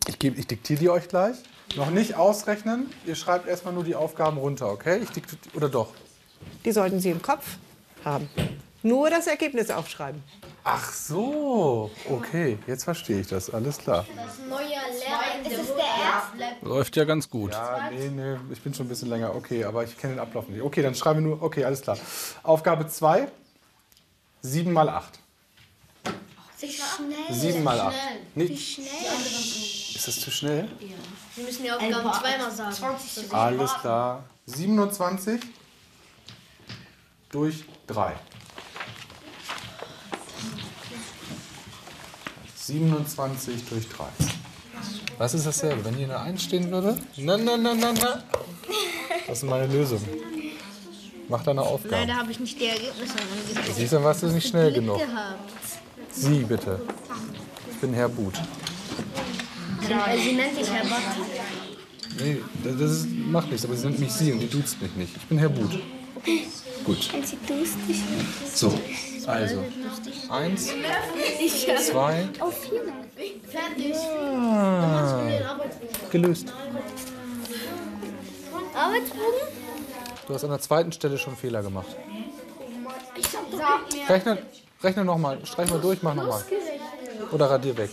ich, 0.07 0.19
geb, 0.19 0.37
ich 0.37 0.45
diktiere 0.45 0.79
die 0.79 0.89
euch 0.89 1.07
gleich. 1.07 1.37
Noch 1.77 1.89
nicht 1.89 2.15
ausrechnen, 2.15 2.91
ihr 3.05 3.15
schreibt 3.15 3.47
erstmal 3.47 3.73
nur 3.73 3.85
die 3.85 3.95
Aufgaben 3.95 4.37
runter, 4.37 4.69
okay? 4.71 4.99
Ich 5.03 5.11
diktiere, 5.11 5.39
oder 5.53 5.69
doch? 5.69 5.93
Die 6.65 6.71
sollten 6.73 6.99
Sie 6.99 7.11
im 7.11 7.21
Kopf 7.21 7.45
haben. 8.03 8.29
Nur 8.83 9.09
das 9.09 9.27
Ergebnis 9.27 9.69
aufschreiben. 9.69 10.21
Ach 10.65 10.91
so, 10.91 11.91
okay, 12.09 12.57
jetzt 12.67 12.83
verstehe 12.83 13.21
ich 13.21 13.27
das, 13.27 13.49
alles 13.49 13.77
klar. 13.77 14.05
Neuer 14.49 14.81
Ist 15.43 15.59
es 15.59 15.75
der 15.75 15.85
erste? 15.85 16.65
Läuft 16.65 16.95
ja 16.95 17.03
ganz 17.03 17.29
gut. 17.29 17.51
Ja, 17.51 17.89
nee, 17.91 18.09
nee, 18.09 18.37
ich 18.51 18.61
bin 18.61 18.73
schon 18.73 18.85
ein 18.85 18.89
bisschen 18.89 19.09
länger, 19.09 19.35
okay, 19.35 19.63
aber 19.63 19.83
ich 19.83 19.97
kenne 19.97 20.15
den 20.15 20.19
Ablauf 20.19 20.47
nicht. 20.47 20.61
Okay, 20.61 20.81
dann 20.81 20.95
schreiben 20.95 21.23
wir 21.23 21.29
nur, 21.29 21.41
okay, 21.41 21.65
alles 21.65 21.81
klar. 21.81 21.97
Aufgabe 22.43 22.87
2, 22.87 23.27
7 24.41 24.71
mal 24.71 24.89
8. 24.89 25.19
Wie 26.59 26.71
schnell? 26.71 27.35
7 27.35 27.63
mal 27.63 27.79
8. 27.79 27.95
Wie 28.35 28.57
schnell? 28.57 28.87
ist 29.97 30.07
das 30.07 30.19
zu 30.19 30.31
schnell? 30.31 30.69
Wir 31.35 31.43
müssen 31.43 31.63
die 31.63 31.71
Aufgaben 31.71 32.13
zweimal 32.13 32.51
sagen. 32.51 32.71
20 32.71 33.33
Alles 33.33 33.73
klar. 33.75 34.23
27 34.45 35.41
durch 37.29 37.65
3. 37.87 38.15
27 42.55 43.65
durch 43.69 43.87
3. 43.89 44.05
Was 45.17 45.33
ist 45.33 45.45
dasselbe? 45.47 45.83
Wenn 45.85 45.95
hier 45.95 46.05
eine 46.05 46.19
1 46.19 46.43
stehen 46.43 46.69
würde? 46.71 46.97
Na, 47.17 47.37
na, 47.37 47.57
na, 47.57 47.73
na, 47.73 47.91
na. 47.93 48.23
Das 49.27 49.39
ist 49.39 49.49
meine 49.49 49.67
Lösung. 49.67 50.01
Mach 51.27 51.43
deine 51.43 51.61
Aufgabe. 51.61 51.95
Leider 51.95 52.15
habe 52.15 52.31
ich 52.31 52.39
nicht 52.39 52.59
die 52.59 52.67
Ergebnisse 52.67 53.15
angesehen. 53.15 53.75
Siehst 53.75 53.93
du, 53.93 54.03
warst 54.03 54.23
du 54.23 54.27
nicht 54.27 54.47
schnell 54.47 54.71
Glück 54.71 54.85
genug. 54.85 54.99
gehabt. 54.99 55.51
Sie 56.11 56.43
bitte. 56.43 56.79
Ich 57.71 57.77
bin 57.77 57.93
Herr 57.93 58.09
But. 58.09 58.35
Sie, 59.81 60.23
sie 60.23 60.35
nennt 60.35 60.57
dich 60.57 60.69
Herr 60.71 60.83
Batti. 60.85 61.21
Nee, 62.19 62.41
das 62.63 62.91
ist, 62.91 63.07
macht 63.09 63.49
nichts, 63.49 63.65
aber 63.65 63.75
sie 63.75 63.87
nennt 63.87 63.99
mich 63.99 64.11
Sie 64.11 64.31
und 64.31 64.39
die 64.39 64.49
duzt 64.49 64.81
mich 64.81 64.95
nicht. 64.95 65.15
Ich 65.15 65.25
bin 65.25 65.37
Herr 65.37 65.49
But. 65.49 65.79
Gut. 66.83 67.09
So, 68.53 68.73
also. 69.25 69.63
Eins, 70.29 70.67
zwei. 71.87 72.29
Vier. 72.61 72.93
Fertig. 73.47 73.95
Ah, 73.95 75.21
gelöst. 76.11 76.53
Arbeitsbogen? 78.73 79.41
Du 80.27 80.33
hast 80.33 80.43
an 80.43 80.49
der 80.49 80.59
zweiten 80.59 80.91
Stelle 80.91 81.17
schon 81.17 81.35
Fehler 81.35 81.63
gemacht. 81.63 81.95
Rechne, 84.07 84.37
rechne 84.83 85.05
nochmal. 85.05 85.45
Streich 85.45 85.69
mal 85.69 85.79
durch, 85.79 86.03
mach 86.03 86.13
nochmal. 86.13 86.43
Oder 87.31 87.49
radier 87.49 87.75
weg. 87.77 87.89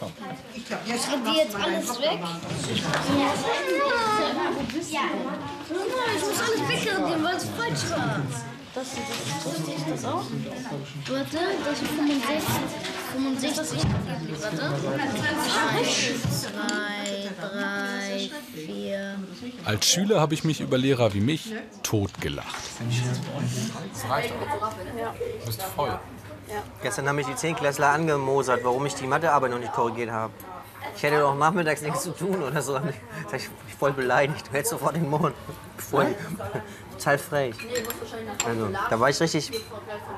Komm. 0.00 0.12
Ich 0.54 0.70
radiere 0.72 1.44
jetzt 1.44 1.54
alles 1.54 2.00
weg. 2.00 2.18
Ja. 4.90 5.00
Ich 5.68 6.22
muss 6.22 6.40
alles 6.40 6.68
wegradieren, 6.68 7.24
weil 7.24 7.36
es 7.36 7.44
falsch 7.44 7.90
war. 7.90 8.20
Das, 8.74 8.84
das, 8.90 8.96
das, 9.42 9.64
das, 9.64 10.02
das 10.02 10.04
auch? 10.04 10.24
Warte, 11.08 11.38
das 11.64 11.82
ist 11.82 11.90
65. 11.90 12.44
65. 13.12 13.80
Warte. 14.42 14.66
2, 16.30 16.50
3, 17.40 18.30
4. 18.54 19.18
Als 19.64 19.86
Schüler 19.86 20.20
habe 20.20 20.34
ich 20.34 20.44
mich 20.44 20.60
über 20.60 20.76
Lehrer 20.78 21.14
wie 21.14 21.20
mich 21.20 21.52
totgelacht. 21.82 22.54
Das 23.92 24.10
reicht 24.10 24.32
auch. 24.32 24.72
Du 25.40 25.46
bist 25.46 25.62
voll. 25.62 25.98
Gestern 26.82 27.08
haben 27.08 27.16
mich 27.16 27.26
die 27.26 27.34
Zehnklässler 27.34 27.88
angemosert, 27.88 28.60
warum 28.62 28.86
ich 28.86 28.94
die 28.94 29.06
Mathearbeit 29.06 29.50
noch 29.50 29.58
nicht 29.58 29.72
korrigiert 29.72 30.10
habe. 30.10 30.32
Ich 30.94 31.02
hätte 31.02 31.18
doch 31.18 31.34
nachmittags 31.34 31.82
nichts 31.82 32.02
zu 32.02 32.10
tun 32.10 32.42
oder 32.42 32.62
so. 32.62 32.76
Ich, 32.76 33.48
bin 33.48 33.78
voll 33.78 33.92
beleidigt. 33.92 34.46
Du 34.46 34.52
hältst 34.52 34.70
sofort 34.70 34.96
den 34.96 35.08
Mund. 35.08 35.34
Voll, 35.76 36.14
total 36.96 37.18
frech. 37.18 37.54
Also, 38.46 38.68
da 38.90 39.00
war 39.00 39.10
ich 39.10 39.20
richtig, 39.20 39.50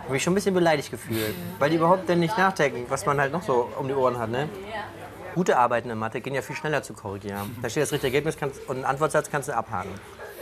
habe 0.02 0.12
mich 0.12 0.22
schon 0.22 0.32
ein 0.32 0.34
bisschen 0.34 0.54
beleidigt 0.54 0.90
gefühlt. 0.90 1.34
Weil 1.58 1.70
die 1.70 1.76
überhaupt 1.76 2.08
denn 2.08 2.20
nicht 2.20 2.36
nachdenken, 2.38 2.86
was 2.88 3.06
man 3.06 3.20
halt 3.20 3.32
noch 3.32 3.42
so 3.42 3.68
um 3.78 3.88
die 3.88 3.94
Ohren 3.94 4.18
hat. 4.18 4.30
Ne? 4.30 4.48
Gute 5.34 5.58
Arbeiten 5.58 5.90
in 5.90 5.98
Mathe 5.98 6.20
gehen 6.20 6.34
ja 6.34 6.42
viel 6.42 6.56
schneller 6.56 6.82
zu 6.82 6.94
korrigieren. 6.94 7.56
Da 7.62 7.68
steht 7.68 7.82
das 7.82 7.92
richtige 7.92 8.08
Ergebnis 8.08 8.36
kannst, 8.36 8.60
und 8.68 8.76
einen 8.76 8.84
Antwortsatz 8.84 9.30
kannst 9.30 9.48
du 9.48 9.56
abhaken. 9.56 9.90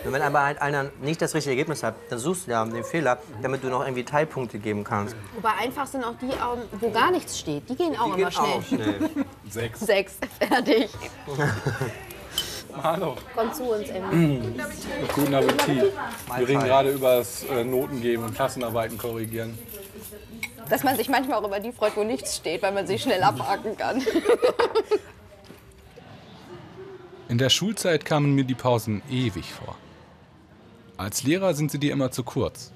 Und 0.04 0.12
wenn 0.12 0.22
aber 0.22 0.42
halt 0.44 0.62
einer 0.62 0.90
nicht 1.00 1.20
das 1.20 1.34
richtige 1.34 1.52
Ergebnis 1.52 1.82
hat, 1.82 1.94
dann 2.10 2.18
suchst 2.18 2.46
du 2.46 2.52
ja 2.52 2.64
den 2.64 2.84
Fehler, 2.84 3.18
damit 3.42 3.64
du 3.64 3.68
noch 3.68 3.80
irgendwie 3.80 4.04
Teilpunkte 4.04 4.58
geben 4.58 4.84
kannst. 4.84 5.16
Wobei 5.34 5.50
einfach 5.60 5.86
sind 5.86 6.04
auch 6.04 6.14
die, 6.20 6.26
ähm, 6.26 6.62
wo 6.80 6.90
gar 6.90 7.10
nichts 7.10 7.38
steht. 7.38 7.68
Die 7.68 7.74
gehen 7.74 7.96
auch 7.98 8.14
Die 8.14 8.20
immer 8.20 8.30
gehen 8.30 8.38
auch 8.38 8.62
schnell. 8.62 8.94
schnell. 8.94 9.10
Sechs. 9.50 9.80
Sechs, 9.80 10.14
fertig. 10.38 10.90
Hallo. 12.82 13.16
Komm 13.34 13.52
zu 13.52 13.64
uns, 13.64 13.88
Emmy. 13.88 14.42
Guten 15.14 15.34
Appetit. 15.34 15.92
Wir 16.36 16.48
reden 16.48 16.62
gerade 16.62 16.90
über 16.90 17.16
das 17.16 17.42
äh, 17.44 17.64
Notengeben 17.64 18.24
und 18.26 18.34
Klassenarbeiten 18.34 18.98
korrigieren. 18.98 19.58
Dass 20.68 20.82
man 20.84 20.96
sich 20.96 21.08
manchmal 21.08 21.38
auch 21.42 21.46
über 21.46 21.58
die 21.58 21.72
freut, 21.72 21.96
wo 21.96 22.04
nichts 22.04 22.36
steht, 22.36 22.62
weil 22.62 22.72
man 22.72 22.86
sie 22.86 22.98
schnell 22.98 23.22
abhaken 23.22 23.76
kann. 23.76 24.02
In 27.28 27.38
der 27.38 27.48
Schulzeit 27.50 28.04
kamen 28.04 28.34
mir 28.34 28.44
die 28.44 28.54
Pausen 28.54 29.02
ewig 29.10 29.52
vor. 29.52 29.76
Als 30.98 31.24
Lehrer 31.24 31.52
sind 31.52 31.70
sie 31.70 31.78
dir 31.78 31.92
immer 31.92 32.10
zu 32.10 32.22
kurz. 32.22 32.72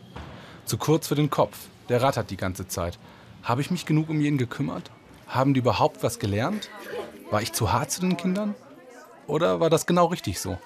Zu 0.66 0.76
kurz 0.76 1.08
für 1.08 1.14
den 1.14 1.30
Kopf. 1.30 1.56
Der 1.88 2.02
rattert 2.02 2.30
die 2.30 2.36
ganze 2.36 2.68
Zeit. 2.68 2.98
Habe 3.42 3.62
ich 3.62 3.70
mich 3.70 3.86
genug 3.86 4.10
um 4.10 4.20
jeden 4.20 4.36
gekümmert? 4.36 4.90
Haben 5.26 5.54
die 5.54 5.60
überhaupt 5.60 6.02
was 6.02 6.18
gelernt? 6.18 6.68
War 7.30 7.40
ich 7.40 7.52
zu 7.52 7.72
hart 7.72 7.90
zu 7.90 8.02
den 8.02 8.16
Kindern? 8.18 8.54
Oder 9.26 9.60
war 9.60 9.70
das 9.70 9.86
genau 9.86 10.06
richtig 10.06 10.38
so? 10.38 10.58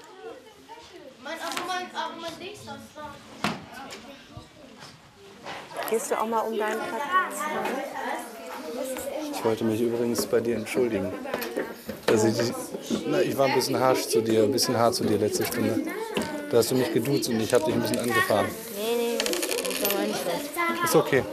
Gehst 5.91 6.11
du 6.11 6.21
auch 6.21 6.27
mal 6.27 6.41
um 6.41 6.59
deinen 6.59 6.81
Platz? 6.81 7.41
Ich 9.33 9.45
wollte 9.45 9.65
mich 9.65 9.81
übrigens 9.81 10.27
bei 10.27 10.41
dir 10.41 10.57
entschuldigen. 10.57 11.13
Dass 12.07 12.25
ich. 12.25 12.53
Na, 13.07 13.21
ich 13.21 13.37
war 13.39 13.47
ein 13.47 13.55
bisschen 13.55 13.79
harsch 13.79 14.09
zu 14.09 14.23
dir, 14.23 14.43
ein 14.43 14.53
bisschen 14.53 14.77
hart 14.77 14.95
zu 14.97 15.05
dir 15.05 15.19
letzte 15.19 15.47
Stunde. 15.47 15.83
Da 16.55 16.59
hast 16.59 16.71
du 16.71 16.77
mich 16.77 16.93
geduzt 16.93 17.29
und 17.29 17.41
ich 17.41 17.53
habe 17.53 17.65
dich 17.65 17.75
ein 17.75 17.81
bisschen 17.81 17.99
angefahren. 17.99 18.47
Nee, 18.77 18.95
nee, 18.97 19.19
das 19.19 19.93
war 19.93 20.79
so. 20.79 20.85
Ist 20.85 20.95
okay. 20.95 21.25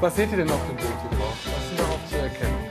Was 0.00 0.16
seht 0.16 0.30
ihr 0.30 0.38
denn 0.38 0.50
auf 0.50 0.66
dem 0.66 0.76
Bild 0.76 0.88
hier 0.88 1.18
drauf? 1.18 1.36
Was 1.44 1.70
ist 1.70 1.78
darauf 1.78 2.08
zu 2.08 2.16
erkennen? 2.16 2.70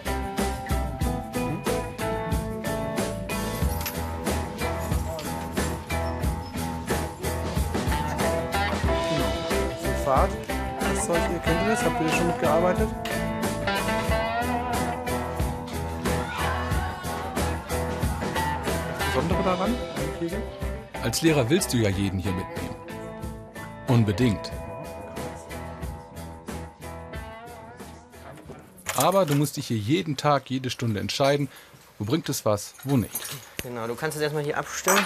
Ein 9.86 9.96
Pfad. 10.04 10.30
Das 10.80 11.06
Zeug, 11.06 11.20
ihr 11.32 11.38
kennt 11.38 11.62
ihr 11.62 11.70
das? 11.70 11.86
Habt 11.86 12.02
ihr 12.02 12.10
schon 12.10 12.28
mitgearbeitet? 12.28 12.88
Das 18.98 19.06
Besondere 19.14 19.44
daran? 19.44 19.76
Als 21.04 21.22
Lehrer 21.22 21.48
willst 21.48 21.72
du 21.74 21.78
ja 21.78 21.90
jeden 21.90 22.18
hier 22.18 22.32
mitnehmen. 22.32 22.76
Unbedingt. 23.88 24.52
Aber 29.00 29.26
du 29.26 29.34
musst 29.34 29.56
dich 29.56 29.68
hier 29.68 29.78
jeden 29.78 30.18
Tag, 30.18 30.50
jede 30.50 30.70
Stunde 30.70 31.00
entscheiden, 31.00 31.48
wo 32.00 32.06
bringt 32.06 32.28
es 32.28 32.44
was, 32.44 32.74
wo 32.84 32.98
nicht. 32.98 33.14
Genau, 33.64 33.88
du 33.88 33.96
kannst 33.96 34.18
es 34.18 34.24
erstmal 34.24 34.44
hier 34.44 34.58
abstimmen. 34.58 35.06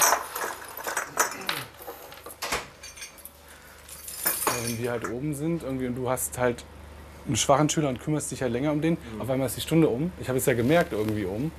wenn 4.64 4.80
wir 4.80 4.92
halt 4.92 5.10
oben 5.10 5.36
sind 5.36 5.64
irgendwie 5.64 5.88
und 5.88 5.96
du 5.96 6.10
hast 6.10 6.38
halt 6.38 6.64
einen 7.28 7.36
schwachen 7.36 7.70
Schüler 7.70 7.90
und 7.90 8.02
kümmerst 8.02 8.32
dich 8.32 8.40
ja 8.40 8.48
länger 8.48 8.72
um 8.72 8.82
den, 8.82 8.98
auf 9.20 9.30
einmal 9.30 9.48
ist 9.48 9.58
die 9.58 9.62
Stunde 9.62 9.90
um. 9.90 10.12
Ich 10.20 10.30
habe 10.30 10.38
es 10.38 10.46
ja 10.46 10.54
gemerkt 10.54 10.94
irgendwie 10.94 11.26
um 11.26 11.52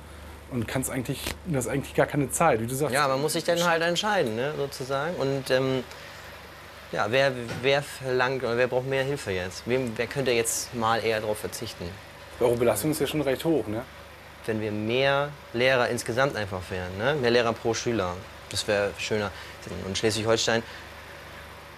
und 0.51 0.67
kannst 0.67 0.89
eigentlich, 0.89 1.21
du 1.45 1.55
hast 1.55 1.67
eigentlich 1.67 1.93
gar 1.95 2.07
keine 2.07 2.31
Zeit, 2.31 2.61
wie 2.61 2.67
du 2.67 2.75
sagst. 2.75 2.93
Ja, 2.93 3.07
man 3.07 3.21
muss 3.21 3.33
sich 3.33 3.43
dann 3.43 3.63
halt 3.63 3.81
entscheiden, 3.81 4.35
ne, 4.35 4.53
sozusagen. 4.57 5.15
Und 5.15 5.49
ähm, 5.51 5.83
ja, 6.91 7.07
wer, 7.09 7.31
wer 7.61 7.81
verlangt 7.83 8.43
oder 8.43 8.57
wer 8.57 8.67
braucht 8.67 8.87
mehr 8.87 9.03
Hilfe 9.03 9.31
jetzt? 9.31 9.63
Wem, 9.67 9.93
wer 9.95 10.07
könnte 10.07 10.31
jetzt 10.31 10.73
mal 10.73 11.03
eher 11.03 11.21
darauf 11.21 11.37
verzichten? 11.39 11.85
Eure 12.39 12.55
Belastung 12.55 12.91
ist 12.91 12.99
ja 12.99 13.07
schon 13.07 13.21
recht 13.21 13.45
hoch, 13.45 13.67
ne? 13.67 13.83
Wenn 14.45 14.61
wir 14.61 14.71
mehr 14.71 15.29
Lehrer 15.53 15.89
insgesamt 15.89 16.35
einfach 16.35 16.61
wären, 16.69 16.97
ne? 16.97 17.15
mehr 17.15 17.31
Lehrer 17.31 17.53
pro 17.53 17.73
Schüler, 17.73 18.15
das 18.49 18.67
wäre 18.67 18.91
schöner. 18.99 19.31
Und 19.87 19.97
Schleswig-Holstein 19.97 20.61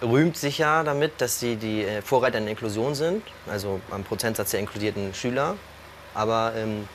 rühmt 0.02 0.36
sich 0.36 0.58
ja 0.58 0.84
damit, 0.84 1.12
dass 1.18 1.40
sie 1.40 1.56
die 1.56 1.84
äh, 1.84 2.02
Vorreiter 2.02 2.38
in 2.38 2.44
der 2.44 2.52
Inklusion 2.52 2.94
sind, 2.94 3.22
also 3.46 3.80
am 3.90 4.04
Prozentsatz 4.04 4.50
der 4.50 4.60
inkludierten 4.60 5.14
Schüler. 5.14 5.56
Aber 6.14 6.52
ähm, 6.56 6.86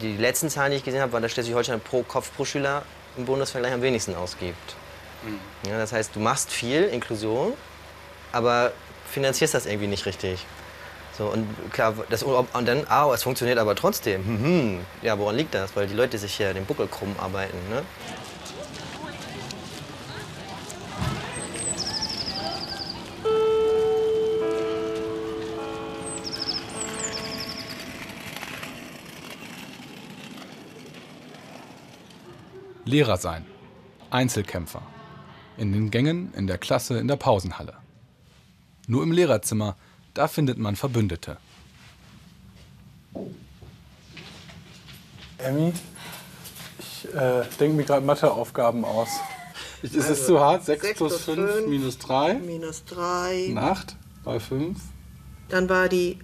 die 0.00 0.16
letzten 0.16 0.50
Zahlen, 0.50 0.70
die 0.70 0.76
ich 0.76 0.84
gesehen 0.84 1.00
habe, 1.00 1.12
war, 1.12 1.20
dass 1.20 1.32
Schleswig-Holstein 1.32 1.80
pro 1.80 2.02
Kopf 2.02 2.30
pro 2.36 2.44
Schüler 2.44 2.82
im 3.16 3.24
Bundesvergleich 3.24 3.72
am 3.72 3.82
wenigsten 3.82 4.14
ausgibt. 4.14 4.76
Ja, 5.68 5.78
das 5.78 5.92
heißt, 5.92 6.14
du 6.14 6.20
machst 6.20 6.50
viel 6.50 6.84
Inklusion, 6.84 7.54
aber 8.32 8.72
finanzierst 9.10 9.54
das 9.54 9.66
irgendwie 9.66 9.88
nicht 9.88 10.06
richtig. 10.06 10.46
So, 11.16 11.28
und 11.28 11.46
klar, 11.72 11.94
das, 12.10 12.22
und 12.22 12.46
dann, 12.52 12.84
ah, 12.88 13.10
es 13.14 13.22
funktioniert 13.22 13.58
aber 13.58 13.74
trotzdem. 13.74 14.20
Mhm. 14.26 14.80
Ja, 15.00 15.18
woran 15.18 15.36
liegt 15.36 15.54
das? 15.54 15.74
Weil 15.74 15.86
die 15.86 15.94
Leute 15.94 16.18
sich 16.18 16.38
ja 16.38 16.52
den 16.52 16.66
Buckel 16.66 16.88
krumm 16.88 17.16
arbeiten. 17.18 17.56
Ne? 17.70 17.82
Lehrer 32.84 33.16
sein. 33.16 33.46
Einzelkämpfer. 34.10 34.82
In 35.56 35.72
den 35.72 35.90
Gängen, 35.90 36.34
in 36.34 36.46
der 36.46 36.58
Klasse, 36.58 36.98
in 36.98 37.08
der 37.08 37.16
Pausenhalle. 37.16 37.72
Nur 38.86 39.02
im 39.02 39.12
Lehrerzimmer, 39.12 39.76
da 40.16 40.28
findet 40.28 40.58
man 40.58 40.76
Verbündete. 40.76 41.36
Emmy, 45.38 45.72
ich 46.78 47.14
äh, 47.14 47.44
denke 47.60 47.76
mir 47.76 47.84
gerade 47.84 48.04
Matheaufgaben 48.04 48.84
aus. 48.84 49.08
Ich, 49.82 49.94
ist 49.94 50.08
es 50.08 50.26
zu 50.26 50.40
hart? 50.40 50.64
6 50.64 50.82
Sechs 50.82 50.98
plus 50.98 51.22
plus 51.22 51.36
5 51.36 51.52
fünf. 51.52 51.68
minus 51.68 51.98
3? 51.98 52.34
Minus 52.34 52.84
3. 52.86 53.54
8 53.56 53.96
bei 54.24 54.40
5. 54.40 54.78
Dann 55.50 55.68
war 55.68 55.88
die 55.88 56.18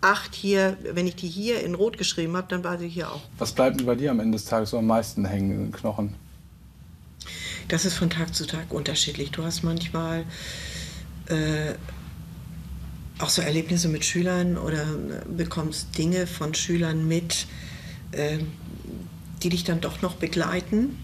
8 0.00 0.34
hier, 0.34 0.76
wenn 0.92 1.06
ich 1.06 1.14
die 1.14 1.28
hier 1.28 1.62
in 1.62 1.74
Rot 1.74 1.98
geschrieben 1.98 2.36
habe, 2.36 2.48
dann 2.48 2.64
war 2.64 2.78
sie 2.78 2.88
hier 2.88 3.10
auch. 3.10 3.22
Was 3.38 3.52
bleibt 3.52 3.78
denn 3.78 3.86
bei 3.86 3.94
dir 3.94 4.10
am 4.10 4.20
Ende 4.20 4.36
des 4.36 4.46
Tages 4.46 4.70
so 4.70 4.78
am 4.78 4.86
meisten 4.86 5.24
hängen 5.24 5.50
in 5.52 5.58
den 5.66 5.72
Knochen? 5.72 6.14
Das 7.68 7.84
ist 7.84 7.94
von 7.94 8.10
Tag 8.10 8.34
zu 8.34 8.46
Tag 8.46 8.72
unterschiedlich. 8.72 9.30
Du 9.30 9.44
hast 9.44 9.62
manchmal 9.62 10.24
äh, 11.28 11.74
auch 13.18 13.30
so 13.30 13.42
Erlebnisse 13.42 13.88
mit 13.88 14.04
Schülern 14.04 14.58
oder 14.58 14.82
äh, 14.82 15.24
bekommst 15.28 15.96
Dinge 15.96 16.26
von 16.26 16.54
Schülern 16.54 17.06
mit, 17.06 17.46
äh, 18.12 18.38
die 19.42 19.48
dich 19.48 19.64
dann 19.64 19.80
doch 19.80 20.02
noch 20.02 20.14
begleiten, 20.14 20.98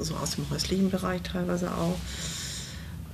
so 0.00 0.14
aus 0.14 0.36
dem 0.36 0.48
häuslichen 0.50 0.90
Bereich 0.90 1.22
teilweise 1.22 1.74
auch, 1.74 1.96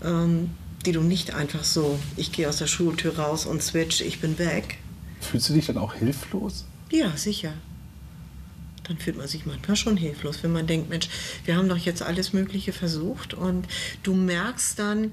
ähm, 0.04 0.50
die 0.86 0.92
du 0.92 1.00
nicht 1.00 1.34
einfach 1.34 1.64
so, 1.64 1.98
ich 2.16 2.32
gehe 2.32 2.48
aus 2.48 2.58
der 2.58 2.66
Schultür 2.66 3.18
raus 3.18 3.46
und 3.46 3.62
switch, 3.62 4.00
ich 4.00 4.20
bin 4.20 4.38
weg. 4.38 4.78
Fühlst 5.20 5.48
du 5.48 5.54
dich 5.54 5.66
dann 5.66 5.78
auch 5.78 5.94
hilflos? 5.94 6.66
Ja, 6.90 7.16
sicher. 7.16 7.54
Dann 8.84 8.98
fühlt 8.98 9.16
man 9.16 9.26
sich 9.26 9.46
manchmal 9.46 9.76
schon 9.76 9.96
hilflos, 9.96 10.42
wenn 10.42 10.52
man 10.52 10.66
denkt, 10.66 10.90
Mensch, 10.90 11.08
wir 11.46 11.56
haben 11.56 11.70
doch 11.70 11.78
jetzt 11.78 12.02
alles 12.02 12.34
Mögliche 12.34 12.74
versucht 12.74 13.32
und 13.32 13.66
du 14.02 14.12
merkst 14.14 14.78
dann, 14.78 15.12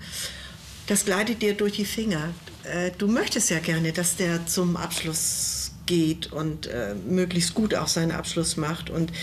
das 0.91 1.06
gleitet 1.06 1.41
dir 1.41 1.54
durch 1.54 1.77
die 1.77 1.86
Finger. 1.86 2.34
Äh, 2.65 2.91
Du 2.97 3.08
möchtest 3.08 3.49
ja 3.49 3.60
gerne, 3.60 3.93
dass 3.93 4.17
der 4.17 4.45
zum 4.45 4.75
Abschluss 4.75 5.71
geht 5.86 6.34
und 6.34 6.67
äh, 6.67 6.95
möglichst 7.08 7.54
gut 7.54 7.73
auch 7.73 7.88
seinen 7.88 8.12
Abschluss 8.12 8.58
macht. 8.58 8.89
Und, 8.89 9.13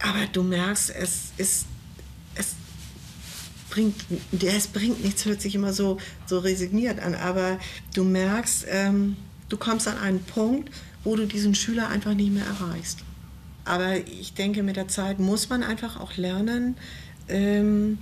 aber 0.00 0.26
du 0.30 0.42
merkst, 0.42 0.90
es 0.90 1.32
ist, 1.38 1.64
es 2.34 2.54
bringt, 3.70 3.94
es 4.42 4.66
bringt 4.66 5.02
nichts, 5.02 5.24
hört 5.24 5.40
sich 5.40 5.54
immer 5.54 5.72
so, 5.72 5.96
so 6.26 6.38
resigniert 6.40 7.00
an, 7.00 7.14
aber 7.14 7.58
du 7.94 8.04
merkst, 8.04 8.66
ähm, 8.68 9.16
du 9.48 9.56
kommst 9.56 9.88
an 9.88 9.96
einen 9.96 10.22
Punkt, 10.22 10.70
wo 11.02 11.16
du 11.16 11.26
diesen 11.26 11.54
Schüler 11.54 11.88
einfach 11.88 12.12
nicht 12.12 12.30
mehr 12.30 12.44
erreichst. 12.44 12.98
Aber 13.64 13.96
ich 13.96 14.34
denke, 14.34 14.62
mit 14.62 14.76
der 14.76 14.88
Zeit 14.88 15.18
muss 15.18 15.48
man 15.48 15.62
einfach 15.62 15.98
auch 15.98 16.18
lernen, 16.18 16.76
ähm, 17.28 17.96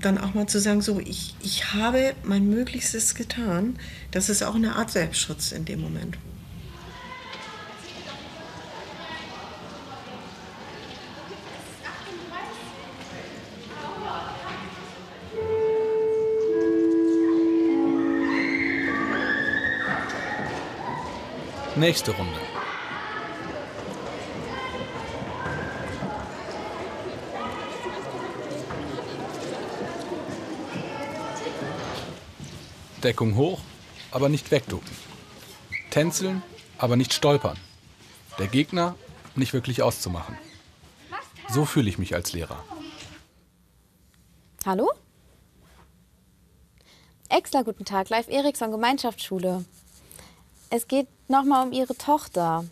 dann 0.00 0.18
auch 0.18 0.34
mal 0.34 0.46
zu 0.46 0.60
sagen, 0.60 0.80
so, 0.80 1.00
ich, 1.00 1.34
ich 1.42 1.72
habe 1.72 2.14
mein 2.22 2.48
Möglichstes 2.48 3.14
getan. 3.14 3.78
Das 4.10 4.28
ist 4.28 4.42
auch 4.42 4.54
eine 4.54 4.76
Art 4.76 4.90
Selbstschutz 4.90 5.52
in 5.52 5.64
dem 5.64 5.80
Moment. 5.80 6.18
Nächste 21.74 22.12
Runde. 22.12 22.51
Deckung 33.02 33.36
hoch, 33.36 33.60
aber 34.10 34.28
nicht 34.28 34.50
wegducken. 34.50 34.90
Tänzeln, 35.90 36.42
aber 36.78 36.96
nicht 36.96 37.12
stolpern. 37.12 37.58
Der 38.38 38.46
Gegner 38.46 38.94
nicht 39.36 39.52
wirklich 39.52 39.82
auszumachen. 39.82 40.38
So 41.50 41.64
fühle 41.66 41.88
ich 41.88 41.98
mich 41.98 42.14
als 42.14 42.32
Lehrer. 42.32 42.62
Hallo? 44.64 44.90
Extra 47.28 47.62
guten 47.62 47.84
Tag, 47.84 48.08
Live 48.10 48.28
Eriksson 48.28 48.70
Gemeinschaftsschule. 48.70 49.64
Es 50.70 50.86
geht 50.88 51.08
nochmal 51.28 51.66
um 51.66 51.72
Ihre 51.72 51.96
Tochter. 51.96 52.64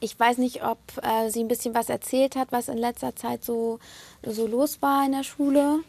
Ich 0.00 0.18
weiß 0.18 0.38
nicht, 0.38 0.64
ob 0.64 0.78
äh, 1.02 1.30
sie 1.30 1.40
ein 1.40 1.48
bisschen 1.48 1.74
was 1.74 1.88
erzählt 1.88 2.36
hat, 2.36 2.52
was 2.52 2.68
in 2.68 2.76
letzter 2.76 3.16
Zeit 3.16 3.44
so, 3.44 3.78
so 4.22 4.46
los 4.46 4.82
war 4.82 5.06
in 5.06 5.12
der 5.12 5.22
Schule. 5.22 5.80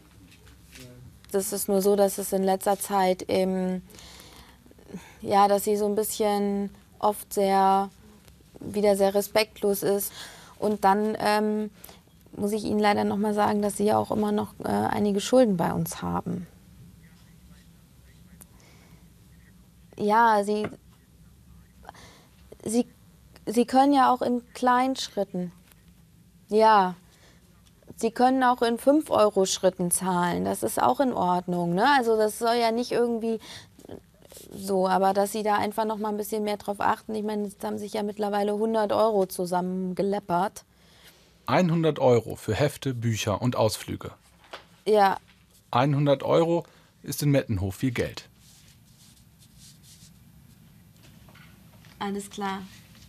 Das 1.32 1.54
ist 1.54 1.68
nur 1.68 1.82
so, 1.82 1.96
dass 1.96 2.18
es 2.18 2.34
in 2.34 2.44
letzter 2.44 2.80
Zeit 2.80 3.30
eben, 3.30 3.82
ja, 5.22 5.48
dass 5.48 5.64
sie 5.64 5.76
so 5.76 5.86
ein 5.86 5.96
bisschen 5.96 6.70
oft 7.00 7.34
sehr, 7.34 7.90
wieder 8.60 8.96
sehr 8.96 9.14
respektlos 9.14 9.84
ist. 9.84 10.12
Und 10.60 10.84
dann 10.84 11.18
ähm, 11.20 11.70
muss 12.38 12.52
ich 12.52 12.64
Ihnen 12.64 12.80
leider 12.80 13.04
noch 13.04 13.18
mal 13.18 13.34
sagen, 13.34 13.62
dass 13.62 13.78
Sie 13.78 13.86
ja 13.86 13.98
auch 13.98 14.12
immer 14.12 14.32
noch 14.32 14.54
äh, 14.64 14.68
einige 14.68 15.22
Schulden 15.22 15.58
bei 15.58 15.74
uns 15.74 16.02
haben. 16.02 16.48
Ja, 19.98 20.44
Sie, 20.44 20.68
Sie, 22.64 22.88
Sie 23.46 23.66
können 23.66 23.94
ja 23.94 24.14
auch 24.14 24.22
in 24.22 24.42
kleinen 24.54 24.96
Schritten. 24.96 25.52
Ja, 26.50 26.96
Sie 27.98 28.12
können 28.12 28.44
auch 28.44 28.62
in 28.62 28.78
5-Euro-Schritten 28.78 29.90
zahlen. 29.92 30.46
Das 30.46 30.64
ist 30.64 30.82
auch 30.82 31.00
in 31.00 31.14
Ordnung. 31.14 31.74
Ne? 31.74 31.86
Also 31.98 32.18
das 32.18 32.40
soll 32.40 32.56
ja 32.56 32.72
nicht 32.72 32.92
irgendwie 32.92 33.40
so, 34.54 34.88
aber 34.88 35.14
dass 35.14 35.32
Sie 35.32 35.44
da 35.44 35.56
einfach 35.56 35.86
noch 35.86 35.98
mal 35.98 36.10
ein 36.10 36.18
bisschen 36.18 36.44
mehr 36.44 36.58
drauf 36.58 36.80
achten. 36.80 37.16
Ich 37.16 37.24
meine, 37.24 37.46
jetzt 37.46 37.64
haben 37.64 37.78
sich 37.78 37.94
ja 37.94 38.04
mittlerweile 38.04 38.54
100 38.54 38.92
Euro 38.92 39.26
zusammengeleppert. 39.26 40.66
100 41.48 42.00
Euro 42.00 42.36
für 42.36 42.54
Hefte, 42.54 42.94
Bücher 42.94 43.42
und 43.42 43.56
Ausflüge. 43.56 44.12
Ja, 44.86 45.18
100 45.72 46.24
Euro 46.24 46.66
ist 47.04 47.22
in 47.24 47.32
Mettenhof 47.32 47.76
viel 47.76 47.92
Geld. 47.92 48.30
alles 52.06 52.30
klar. 52.30 52.62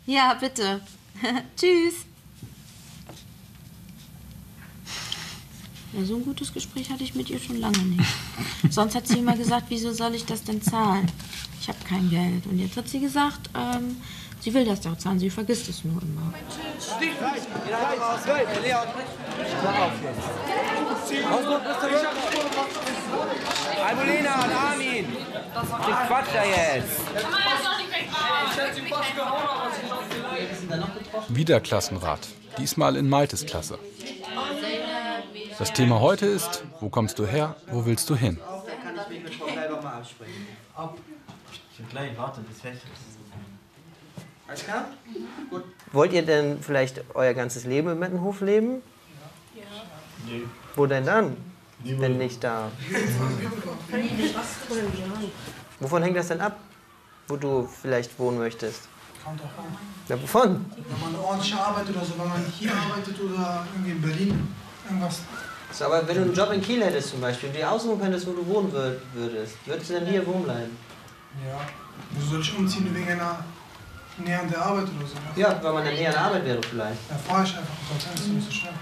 Ja, 0.07 0.35
bitte. 0.35 0.81
Tschüss. 1.57 2.07
Ja, 5.97 6.05
so 6.05 6.17
ein 6.17 6.25
gutes 6.25 6.53
Gespräch 6.53 6.91
hatte 6.91 7.05
ich 7.05 7.15
mit 7.15 7.31
ihr 7.31 7.39
schon 7.39 7.59
lange 7.59 7.79
nicht. 7.79 8.05
Sonst 8.71 8.95
hat 8.95 9.07
sie 9.09 9.19
immer 9.19 9.35
gesagt, 9.35 9.67
wieso 9.71 9.93
soll 9.93 10.15
ich 10.15 10.27
das 10.27 10.45
denn 10.45 10.61
zahlen? 10.61 11.11
Ich 11.59 11.69
habe 11.69 11.79
kein 11.89 12.11
Geld. 12.11 12.47
Und 12.47 12.59
jetzt 12.59 12.77
hat 12.77 12.87
sie 12.87 13.01
gesagt, 13.01 13.49
ähm, 13.55 13.97
sie 14.41 14.53
will 14.53 14.67
das 14.67 14.83
doch 14.83 14.99
zahlen, 14.99 15.19
sie 15.19 15.31
vergisst 15.31 15.71
es 15.71 15.85
nur 15.85 16.03
immer. 16.03 16.35
Albolena 23.87 24.35
und 24.45 24.53
Armin! 24.53 25.07
Ich 25.89 26.09
quatsch 26.09 26.27
da 26.35 26.45
jetzt! 26.45 27.01
Wieder 31.29 31.61
Klassenrat. 31.61 32.21
Diesmal 32.59 32.97
in 32.97 33.09
Maltes 33.09 33.47
Klasse. 33.47 33.79
Das 35.59 35.73
Thema 35.73 36.01
heute 36.01 36.27
ist, 36.27 36.65
wo 36.81 36.89
kommst 36.89 37.19
du 37.19 37.27
her, 37.27 37.57
wo 37.71 37.87
willst 37.87 38.11
du 38.11 38.15
hin? 38.15 38.39
Wollt 45.93 46.13
ihr 46.13 46.27
denn 46.27 46.61
vielleicht 46.61 47.03
euer 47.15 47.33
ganzes 47.35 47.65
Leben 47.65 47.89
im 47.89 47.99
Mettenhof 47.99 48.41
leben? 48.41 48.83
Nee. 50.27 50.43
Wo 50.75 50.87
denn 50.87 51.07
dann? 51.07 51.37
Wenn 51.83 52.19
nicht 52.19 52.43
da. 52.43 52.71
Wovon 55.81 56.03
hängt 56.03 56.17
das 56.17 56.29
denn 56.29 56.41
ab, 56.41 56.59
wo 57.29 57.37
du 57.37 57.67
vielleicht 57.67 58.19
wohnen 58.19 58.39
möchtest? 58.39 58.89
Kommt 59.25 59.41
drauf 59.41 59.51
an. 59.59 59.65
Ja, 60.09 60.23
wovon? 60.23 60.67
Wenn 60.75 61.01
man 61.01 61.15
eine 61.15 61.19
ordentliche 61.25 61.59
Arbeit 61.59 61.89
oder 61.89 62.05
so, 62.05 62.19
wenn 62.19 62.29
man 62.29 62.45
hier 62.47 62.73
arbeitet 62.73 63.21
oder 63.21 63.67
irgendwie 63.73 63.91
in 63.91 64.03
Berlin, 64.03 64.55
irgendwas. 64.89 65.21
So, 65.73 65.85
aber 65.87 66.07
wenn 66.07 66.17
du 66.17 66.23
einen 66.23 66.35
Job 66.35 66.53
in 66.53 66.63
Kiel 66.63 66.83
hättest 66.85 67.11
zum 67.11 67.21
Beispiel 67.21 67.49
und 67.49 67.57
dir 67.57 67.71
aussuchen 67.71 68.01
könntest, 68.01 68.27
wo 68.27 68.33
du 68.33 68.47
wohnen 68.47 68.73
wür- 68.73 68.97
würdest, 69.15 69.55
würdest 69.67 69.91
du 69.91 69.95
dann 69.95 70.07
hier 70.07 70.27
wohnen 70.27 70.45
bleiben? 70.45 70.77
Ja. 71.47 71.61
Wieso 72.13 72.31
soll 72.31 72.41
ich 72.41 72.57
umziehen 72.57 72.95
wegen 72.95 73.09
einer 73.11 73.45
näher 74.19 74.41
an 74.41 74.49
der 74.51 74.65
Arbeit 74.65 74.85
oder 74.85 75.07
so? 75.07 75.41
Ja, 75.41 75.61
weil 75.63 75.73
man 75.73 75.85
dann 75.85 75.95
näher 75.95 76.09
an 76.09 76.15
der 76.15 76.23
Arbeit 76.23 76.45
wäre 76.45 76.61
vielleicht. 76.63 76.99
Da 77.09 77.17
fahre 77.17 77.45
ich 77.45 77.51
einfach 77.51 77.75
dorthin, 77.91 78.11
das 78.15 78.21
ist 78.23 78.29
nicht 78.29 78.47
so 78.47 78.53
schwer. 78.53 78.73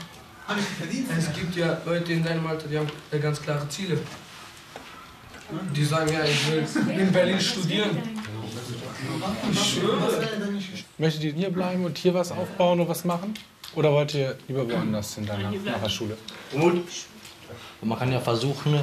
Habe 0.47 0.61
ich 0.61 0.67
verdient? 0.67 1.09
Es 1.19 1.33
gibt 1.33 1.57
ja 1.57 1.79
Leute 1.87 2.12
in 2.12 2.23
deinem 2.23 2.47
Alter, 2.47 2.69
die 2.69 2.79
haben 2.79 2.88
ja 3.11 3.19
ganz 3.19 3.40
klare 3.40 3.67
Ziele. 3.69 3.99
Die 5.75 5.85
sagen 5.85 6.12
ja, 6.12 6.23
ich 6.25 6.51
will 6.51 6.67
in 6.99 7.12
Berlin 7.12 7.40
studieren. 7.40 7.99
Ich 9.53 9.75
schwöre. 9.75 10.11
Möchtet 10.99 11.25
ihr 11.25 11.33
hier 11.33 11.51
bleiben 11.51 11.85
und 11.85 11.97
hier 11.99 12.14
was 12.14 12.31
aufbauen 12.31 12.81
und 12.81 12.88
was 12.88 13.05
machen? 13.05 13.35
Oder 13.75 13.93
wollt 13.93 14.15
ihr 14.15 14.37
lieber 14.49 14.69
woanders 14.71 15.15
hin 15.15 15.27
danach, 15.27 15.51
nach 15.51 15.83
der 15.83 15.89
Schule? 15.89 16.17
Und 16.53 17.89
man 17.89 17.99
kann 17.99 18.13
ja 18.13 18.21
versuchen, 18.21 18.81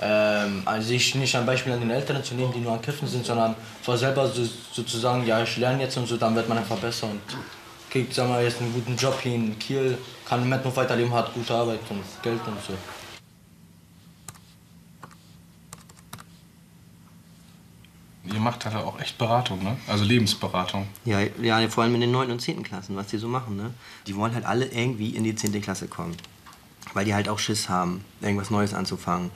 ähm, 0.00 0.62
also 0.64 0.88
sich 0.88 1.14
nicht 1.14 1.34
ein 1.36 1.46
Beispiel 1.46 1.72
an 1.72 1.80
den 1.80 1.90
Eltern 1.90 2.22
zu 2.22 2.34
nehmen, 2.34 2.52
die 2.52 2.60
nur 2.60 2.72
an 2.72 2.82
Kiffen 2.82 3.08
sind, 3.08 3.24
sondern 3.24 3.54
vor 3.82 3.96
selber 3.96 4.28
so, 4.28 4.42
sozusagen, 4.72 5.26
ja, 5.26 5.42
ich 5.42 5.56
lerne 5.56 5.82
jetzt 5.82 5.96
und 5.96 6.06
so, 6.06 6.16
dann 6.16 6.34
wird 6.34 6.48
man 6.48 6.58
einfach 6.58 6.76
besser 6.76 7.06
und 7.06 7.20
kriegt, 7.90 8.12
sagen 8.12 8.30
wir, 8.30 8.42
jetzt 8.42 8.60
einen 8.60 8.72
guten 8.72 8.96
Job 8.96 9.18
hier 9.22 9.34
in 9.34 9.58
Kiel, 9.58 9.96
kann 10.28 10.48
mit 10.48 10.64
noch 10.64 10.74
weiterleben, 10.76 11.12
hat 11.12 11.32
gute 11.34 11.54
Arbeit 11.54 11.80
und 11.90 12.02
Geld 12.22 12.40
und 12.46 12.62
so. 12.66 12.74
Ihr 18.24 18.38
macht 18.38 18.64
halt 18.64 18.76
auch 18.76 19.00
echt 19.00 19.18
Beratung, 19.18 19.62
ne? 19.64 19.76
Also 19.88 20.04
Lebensberatung. 20.04 20.86
Ja, 21.04 21.20
ja, 21.40 21.68
vor 21.68 21.82
allem 21.82 21.94
in 21.96 22.02
den 22.02 22.12
9. 22.12 22.30
und 22.30 22.40
10. 22.40 22.62
Klassen, 22.62 22.94
was 22.94 23.08
die 23.08 23.18
so 23.18 23.26
machen. 23.26 23.56
Ne? 23.56 23.74
Die 24.06 24.14
wollen 24.14 24.34
halt 24.34 24.44
alle 24.44 24.66
irgendwie 24.66 25.10
in 25.10 25.24
die 25.24 25.34
10. 25.34 25.60
Klasse 25.60 25.88
kommen. 25.88 26.16
Weil 26.94 27.04
die 27.04 27.14
halt 27.14 27.28
auch 27.28 27.38
Schiss 27.38 27.68
haben, 27.68 28.04
irgendwas 28.20 28.50
Neues 28.50 28.74
anzufangen. 28.74 29.30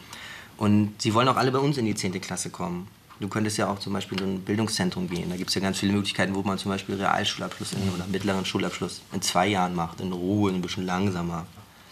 Und 0.56 1.02
sie 1.02 1.14
wollen 1.14 1.28
auch 1.28 1.36
alle 1.36 1.50
bei 1.50 1.58
uns 1.58 1.78
in 1.78 1.84
die 1.84 1.94
10. 1.94 2.20
Klasse 2.20 2.50
kommen. 2.50 2.88
Du 3.18 3.28
könntest 3.28 3.56
ja 3.56 3.68
auch 3.68 3.78
zum 3.78 3.92
Beispiel 3.92 4.20
in 4.20 4.24
so 4.24 4.30
ein 4.30 4.40
Bildungszentrum 4.42 5.08
gehen. 5.08 5.30
Da 5.30 5.36
gibt 5.36 5.48
es 5.48 5.54
ja 5.54 5.60
ganz 5.60 5.78
viele 5.78 5.92
Möglichkeiten, 5.92 6.34
wo 6.34 6.42
man 6.42 6.58
zum 6.58 6.70
Beispiel 6.70 6.96
Realschulabschluss 6.96 7.72
in, 7.72 7.90
oder 7.94 8.06
mittleren 8.06 8.44
Schulabschluss 8.44 9.00
in 9.12 9.22
zwei 9.22 9.48
Jahren 9.48 9.74
macht, 9.74 10.00
in 10.00 10.12
Ruhe, 10.12 10.52
ein 10.52 10.60
bisschen 10.60 10.84
langsamer. 10.84 11.46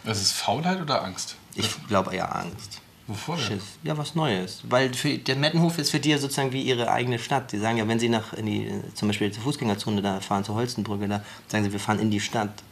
Das 0.04 0.20
ist 0.20 0.32
Faulheit 0.32 0.80
oder 0.80 1.02
Angst? 1.02 1.36
Ich 1.54 1.70
glaube 1.88 2.14
eher 2.14 2.34
Angst. 2.36 2.82
Wovor 3.06 3.36
denn? 3.36 3.44
Schiss. 3.44 3.78
Ja, 3.82 3.98
was 3.98 4.14
Neues. 4.14 4.62
Weil 4.68 4.94
für, 4.94 5.18
der 5.18 5.36
Mettenhof 5.36 5.78
ist 5.78 5.90
für 5.90 6.00
die 6.00 6.10
ja 6.10 6.18
sozusagen 6.18 6.52
wie 6.52 6.62
ihre 6.62 6.90
eigene 6.90 7.18
Stadt. 7.18 7.50
Sie 7.50 7.58
sagen 7.58 7.76
ja, 7.76 7.86
wenn 7.86 7.98
sie 7.98 8.08
nach 8.08 8.32
in 8.32 8.46
die, 8.46 8.70
zum 8.94 9.08
Beispiel 9.08 9.30
zur 9.30 9.42
Fußgängerzone 9.42 10.00
da 10.00 10.20
fahren, 10.20 10.44
zur 10.44 10.54
Holstenbrücke, 10.54 11.06
da 11.08 11.22
sagen 11.48 11.64
sie, 11.64 11.72
wir 11.72 11.80
fahren 11.80 11.98
in 11.98 12.10
die 12.10 12.20
Stadt. 12.20 12.62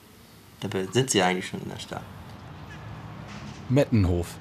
Dabei 0.60 0.86
sind 0.90 1.10
sie 1.10 1.22
eigentlich 1.22 1.48
schon 1.48 1.60
in 1.60 1.68
der 1.68 1.78
Stadt. 1.78 2.02
Mettenhof. 3.68 4.36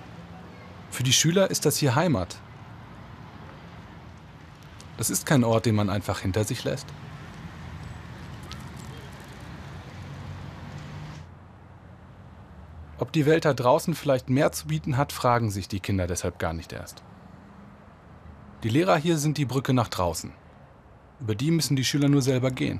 Für 0.91 1.03
die 1.03 1.13
Schüler 1.13 1.49
ist 1.49 1.65
das 1.65 1.77
hier 1.77 1.95
Heimat. 1.95 2.37
Das 4.97 5.09
ist 5.09 5.25
kein 5.25 5.43
Ort, 5.43 5.65
den 5.65 5.75
man 5.75 5.89
einfach 5.89 6.19
hinter 6.19 6.43
sich 6.43 6.63
lässt. 6.63 6.85
Ob 13.01 13.11
die 13.11 13.25
Welt 13.25 13.45
da 13.45 13.55
draußen 13.55 13.95
vielleicht 13.95 14.29
mehr 14.29 14.51
zu 14.51 14.67
bieten 14.67 14.95
hat, 14.95 15.11
fragen 15.11 15.49
sich 15.49 15.67
die 15.67 15.79
Kinder 15.79 16.05
deshalb 16.05 16.37
gar 16.37 16.53
nicht 16.53 16.71
erst. 16.71 17.01
Die 18.61 18.69
Lehrer 18.69 18.95
hier 18.95 19.17
sind 19.17 19.39
die 19.39 19.45
Brücke 19.45 19.73
nach 19.73 19.87
draußen. 19.87 20.31
Über 21.19 21.33
die 21.33 21.49
müssen 21.49 21.75
die 21.75 21.83
Schüler 21.83 22.09
nur 22.09 22.21
selber 22.21 22.51
gehen. 22.51 22.79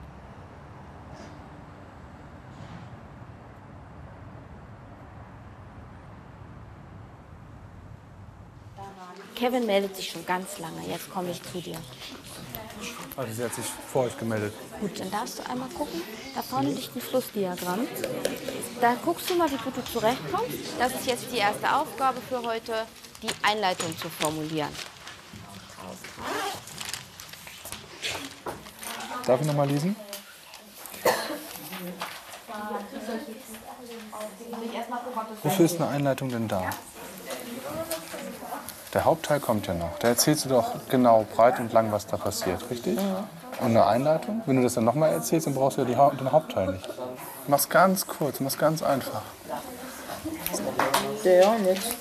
Kevin 9.42 9.66
meldet 9.66 9.96
sich 9.96 10.08
schon 10.08 10.24
ganz 10.24 10.60
lange. 10.60 10.88
Jetzt 10.88 11.10
komme 11.12 11.32
ich 11.32 11.42
zu 11.42 11.60
dir. 11.60 11.78
Also 13.18 13.34
sie 13.34 13.44
hat 13.44 13.56
sich 13.56 13.66
vor 13.92 14.04
euch 14.04 14.16
gemeldet. 14.16 14.54
Gut, 14.80 15.00
dann 15.00 15.10
darfst 15.10 15.40
du 15.40 15.50
einmal 15.50 15.68
gucken. 15.70 16.00
Da 16.36 16.44
vorne 16.44 16.70
liegt 16.70 16.96
ein 16.96 17.02
Flussdiagramm. 17.02 17.88
Da 18.80 18.96
guckst 19.04 19.32
du 19.32 19.36
mal, 19.36 19.50
wie 19.50 19.58
gut 19.58 19.76
du 19.76 19.84
zurechtkommst. 19.84 20.58
Das 20.78 20.94
ist 20.94 21.08
jetzt 21.08 21.26
die 21.32 21.40
erste 21.40 21.76
Aufgabe 21.76 22.22
für 22.30 22.44
heute, 22.44 22.86
die 23.24 23.30
Einleitung 23.42 23.98
zu 23.98 24.10
formulieren. 24.10 24.70
Darf 29.26 29.42
ich 29.42 29.48
noch 29.48 29.56
mal 29.56 29.68
lesen? 29.68 29.96
Wofür 35.42 35.66
ist 35.66 35.82
eine 35.82 35.90
Einleitung 35.90 36.30
denn 36.30 36.48
da? 36.48 36.70
Der 38.94 39.06
Hauptteil 39.06 39.40
kommt 39.40 39.68
ja 39.68 39.74
noch. 39.74 39.98
Da 40.00 40.10
erzählst 40.10 40.46
du 40.46 40.50
doch 40.50 40.74
genau 40.90 41.26
breit 41.36 41.60
und 41.60 41.72
lang, 41.72 41.92
was 41.92 42.08
da 42.08 42.18
passiert, 42.18 42.70
richtig? 42.70 43.00
Und 43.60 43.68
eine 43.68 43.86
Einleitung? 43.86 44.42
Wenn 44.46 44.58
du 44.58 44.64
das 44.64 44.74
dann 44.74 44.84
nochmal 44.84 45.14
erzählst, 45.14 45.48
dann 45.48 45.54
brauchst 45.54 45.78
du 45.78 45.84
ja 45.84 45.98
Haupt 45.98 46.20
den 46.20 46.32
Hauptteil 46.32 46.74
nicht. 46.74 46.90
Mach's 47.48 47.70
ganz 47.70 48.06
kurz, 48.06 48.40
mach's 48.40 48.58
ganz 48.58 48.84
einfach. 48.84 49.22
Der 51.24 51.50
und 51.50 51.66
jetzt. 51.66 51.96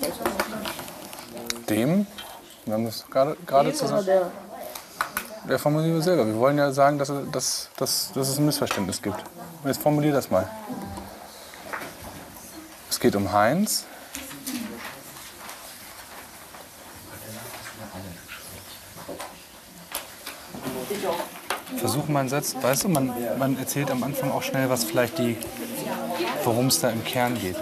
Dem, 1.69 2.07
wir 2.65 2.75
haben 2.75 2.85
das 2.87 3.05
gerade 3.09 3.73
zusammen. 3.73 4.05
der? 4.05 4.31
Der 5.49 5.59
formulieren 5.59 5.95
wir 5.95 6.03
selber. 6.03 6.27
Wir 6.27 6.37
wollen 6.37 6.59
ja 6.59 6.73
sagen, 6.73 6.99
dass, 6.99 7.13
dass, 7.33 7.71
dass, 7.77 8.13
dass 8.13 8.29
es 8.29 8.39
ein 8.39 8.47
Missverständnis 8.47 9.01
gibt. 9.01 9.17
Jetzt 9.65 9.81
formulier 9.81 10.13
das 10.13 10.31
mal. 10.31 10.49
Es 12.91 12.99
geht 12.99 13.15
um 13.15 13.33
Heinz. 13.33 13.85
Versuche 21.91 22.13
mal 22.13 22.29
Satz. 22.29 22.55
Weißt 22.61 22.85
du, 22.85 22.89
man, 22.89 23.13
man 23.39 23.59
erzählt 23.59 23.91
am 23.91 24.05
Anfang 24.05 24.31
auch 24.31 24.43
schnell, 24.43 24.71
was 24.71 24.85
vielleicht 24.85 25.19
die, 25.19 25.37
worum 26.45 26.67
es 26.67 26.81
da 26.81 26.91
im 26.91 27.05
Kern 27.05 27.35
geht. 27.41 27.57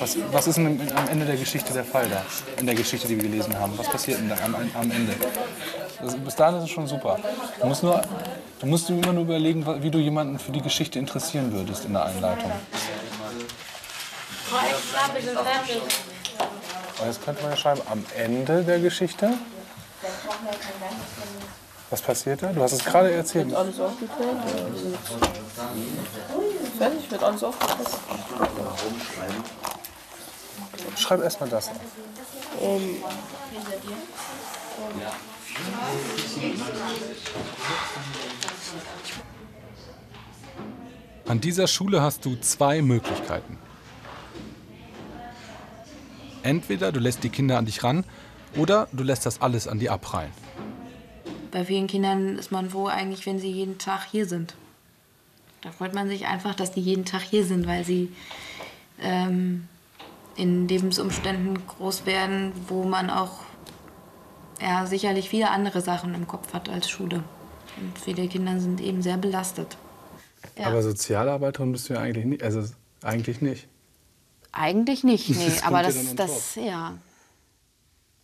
Was, 0.00 0.16
was 0.32 0.46
ist 0.46 0.56
denn 0.56 0.80
am 0.96 1.08
Ende 1.08 1.26
der 1.26 1.36
Geschichte 1.36 1.72
der 1.72 1.84
Fall 1.84 2.08
da? 2.08 2.22
In 2.58 2.66
der 2.66 2.74
Geschichte, 2.74 3.06
die 3.06 3.16
wir 3.16 3.28
gelesen 3.28 3.58
haben. 3.58 3.76
Was 3.76 3.88
passiert 3.88 4.18
denn 4.18 4.28
da 4.30 4.36
am, 4.42 4.54
am 4.54 4.90
Ende? 4.90 5.12
Das, 6.00 6.16
bis 6.16 6.34
dahin 6.34 6.56
ist 6.56 6.64
es 6.64 6.70
schon 6.70 6.86
super. 6.86 7.18
Du 7.60 7.66
musst, 7.66 7.82
nur, 7.82 8.00
du 8.58 8.66
musst 8.66 8.88
dir 8.88 8.94
immer 8.94 9.12
nur 9.12 9.24
überlegen, 9.24 9.64
wie 9.82 9.90
du 9.90 9.98
jemanden 9.98 10.38
für 10.38 10.52
die 10.52 10.62
Geschichte 10.62 10.98
interessieren 10.98 11.52
würdest 11.52 11.84
in 11.84 11.92
der 11.92 12.06
Einleitung. 12.06 12.52
Jetzt 17.04 17.24
könnte 17.24 17.42
man 17.42 17.50
ja 17.50 17.56
schreiben, 17.56 17.82
am 17.90 18.04
Ende 18.16 18.62
der 18.62 18.80
Geschichte. 18.80 19.34
Was 21.94 22.02
passiert 22.02 22.42
da? 22.42 22.52
Du 22.52 22.60
hast 22.60 22.72
es 22.72 22.84
gerade 22.84 23.12
erzählt. 23.12 23.46
Wird 23.46 23.56
alles 23.56 23.78
aufgeklärt? 23.78 24.36
Fertig, 26.76 27.08
wird 27.08 27.22
alles 27.22 27.44
aufgeklärt. 27.44 27.88
Schreib 30.96 31.22
erstmal 31.22 31.48
das 31.50 31.68
auf. 31.68 31.76
Ähm, 32.62 32.96
An 41.28 41.40
dieser 41.40 41.68
Schule 41.68 42.02
hast 42.02 42.24
du 42.24 42.34
zwei 42.40 42.82
Möglichkeiten. 42.82 43.56
Entweder 46.42 46.90
du 46.90 46.98
lässt 46.98 47.22
die 47.22 47.30
Kinder 47.30 47.56
an 47.56 47.66
dich 47.66 47.84
ran 47.84 48.02
oder 48.56 48.88
du 48.90 49.04
lässt 49.04 49.26
das 49.26 49.40
alles 49.40 49.68
an 49.68 49.78
die 49.78 49.90
abprallen. 49.90 50.32
Bei 51.54 51.64
vielen 51.64 51.86
Kindern 51.86 52.36
ist 52.36 52.50
man 52.50 52.70
froh 52.70 52.88
eigentlich, 52.88 53.26
wenn 53.26 53.38
sie 53.38 53.48
jeden 53.48 53.78
Tag 53.78 54.08
hier 54.10 54.26
sind. 54.26 54.56
Da 55.62 55.70
freut 55.70 55.94
man 55.94 56.08
sich 56.08 56.26
einfach, 56.26 56.56
dass 56.56 56.72
die 56.72 56.80
jeden 56.80 57.04
Tag 57.04 57.22
hier 57.22 57.44
sind, 57.44 57.68
weil 57.68 57.84
sie 57.84 58.12
ähm, 59.00 59.68
in 60.34 60.66
Lebensumständen 60.66 61.64
groß 61.64 62.06
werden, 62.06 62.50
wo 62.66 62.82
man 62.82 63.08
auch 63.08 63.38
ja, 64.60 64.84
sicherlich 64.86 65.30
viele 65.30 65.48
andere 65.48 65.80
Sachen 65.80 66.12
im 66.16 66.26
Kopf 66.26 66.52
hat 66.54 66.68
als 66.68 66.90
Schule. 66.90 67.22
Und 67.80 68.00
viele 68.00 68.26
Kinder 68.26 68.58
sind 68.58 68.80
eben 68.80 69.00
sehr 69.00 69.16
belastet. 69.16 69.76
Ja. 70.58 70.66
Aber 70.66 70.82
Sozialarbeiterin 70.82 71.70
bist 71.70 71.88
du 71.88 71.94
ja 71.94 72.00
eigentlich 72.00 72.24
nicht. 72.24 72.42
Also 72.42 72.64
eigentlich 73.00 73.40
nicht. 73.40 73.68
Eigentlich 74.50 75.04
nicht, 75.04 75.28
nee. 75.30 75.44
Das 75.46 75.62
aber 75.62 75.82
ja 75.82 75.86
das, 75.86 76.16
das, 76.16 76.54
ja. 76.56 76.98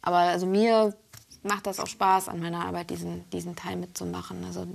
Aber 0.02 0.16
also 0.16 0.46
mir 0.46 0.96
macht 1.42 1.66
das 1.66 1.81
auch 1.81 1.87
Spaß 1.87 2.29
an 2.29 2.40
meiner 2.40 2.64
Arbeit, 2.64 2.90
diesen, 2.90 3.29
diesen 3.31 3.57
Teil 3.57 3.76
mitzumachen. 3.76 4.44
Also 4.44 4.66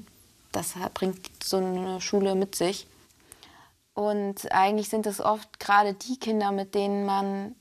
das 0.52 0.74
bringt 0.94 1.44
so 1.44 1.58
eine 1.58 2.02
Schule 2.02 2.36
mit 2.36 2.56
sich. 2.56 2.88
Und 3.94 4.52
eigentlich 4.52 4.90
sind 4.90 5.06
es 5.06 5.22
oft 5.22 5.60
gerade 5.60 5.94
die 5.94 6.18
Kinder, 6.18 6.52
mit 6.52 6.76
denen 6.76 7.06
man 7.06 7.56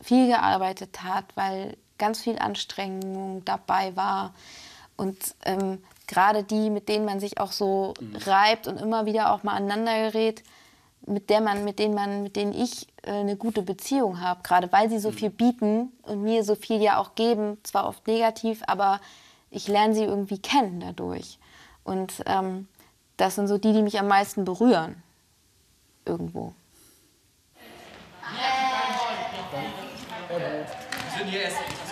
viel 0.00 0.28
gearbeitet 0.28 1.02
hat, 1.02 1.24
weil 1.36 1.76
ganz 1.98 2.20
viel 2.22 2.38
Anstrengung 2.38 3.44
dabei 3.44 3.94
war. 3.96 4.34
Und 4.96 5.34
ähm, 5.44 5.82
gerade 6.06 6.42
die, 6.42 6.70
mit 6.70 6.88
denen 6.88 7.04
man 7.04 7.20
sich 7.20 7.38
auch 7.38 7.52
so 7.52 7.94
reibt 8.24 8.66
und 8.66 8.80
immer 8.80 9.06
wieder 9.06 9.32
auch 9.32 9.42
mal 9.42 9.54
aneinander 9.54 10.10
gerät, 10.10 10.42
mit, 11.06 11.30
der 11.30 11.40
man, 11.40 11.64
mit, 11.64 11.78
denen 11.78 11.94
man, 11.94 12.22
mit 12.22 12.36
denen 12.36 12.52
ich 12.52 12.88
äh, 13.02 13.12
eine 13.12 13.36
gute 13.36 13.62
Beziehung 13.62 14.20
habe, 14.20 14.42
gerade 14.42 14.70
weil 14.72 14.90
sie 14.90 14.98
so 14.98 15.12
viel 15.12 15.30
bieten 15.30 15.92
und 16.02 16.22
mir 16.22 16.44
so 16.44 16.54
viel 16.54 16.82
ja 16.82 16.98
auch 16.98 17.14
geben, 17.14 17.58
zwar 17.62 17.88
oft 17.88 18.06
negativ, 18.06 18.62
aber 18.66 19.00
ich 19.50 19.68
lerne 19.68 19.94
sie 19.94 20.04
irgendwie 20.04 20.38
kennen 20.38 20.80
dadurch. 20.80 21.38
Und 21.84 22.22
ähm, 22.26 22.68
das 23.16 23.36
sind 23.36 23.46
so 23.48 23.58
die, 23.58 23.72
die 23.72 23.82
mich 23.82 23.98
am 23.98 24.08
meisten 24.08 24.44
berühren. 24.44 25.02
Irgendwo. 26.04 26.52
Pass 31.08 31.85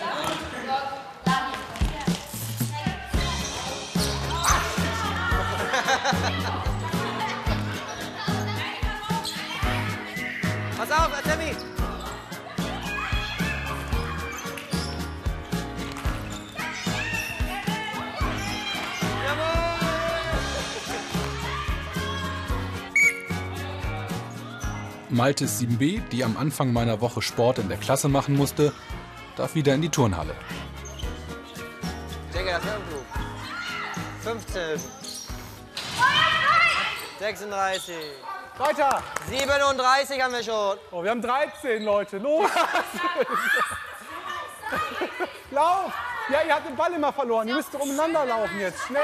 Maltes 25.15 25.61
7b, 25.61 26.01
die 26.09 26.25
am 26.25 26.35
Anfang 26.35 26.73
meiner 26.73 26.99
Woche 26.99 27.21
Sport 27.21 27.59
in 27.59 27.69
der 27.69 27.77
Klasse 27.77 28.09
machen 28.09 28.35
musste, 28.35 28.73
darf 29.37 29.55
wieder 29.55 29.73
in 29.73 29.81
die 29.81 29.87
Turnhalle. 29.87 30.35
Digga, 32.33 32.57
das 32.57 32.65
wäre 32.65 32.81
klug. 32.89 33.05
15. 34.23 34.79
36. 37.19 37.95
Weiter! 38.57 39.03
37 39.29 40.21
haben 40.21 40.33
wir 40.33 40.43
schon. 40.43 40.77
Oh, 40.91 41.01
wir 41.01 41.11
haben 41.11 41.21
13 41.21 41.83
Leute. 41.83 42.17
Los! 42.17 42.49
Lauf! 45.51 45.93
Ja, 46.29 46.41
ihr 46.45 46.55
habt 46.55 46.67
den 46.67 46.75
Ball 46.75 46.91
immer 46.91 47.13
verloren. 47.13 47.47
Ihr 47.47 47.55
müsst 47.55 47.73
umeinander 47.73 48.25
laufen 48.25 48.59
jetzt. 48.59 48.81
Schnell! 48.81 49.01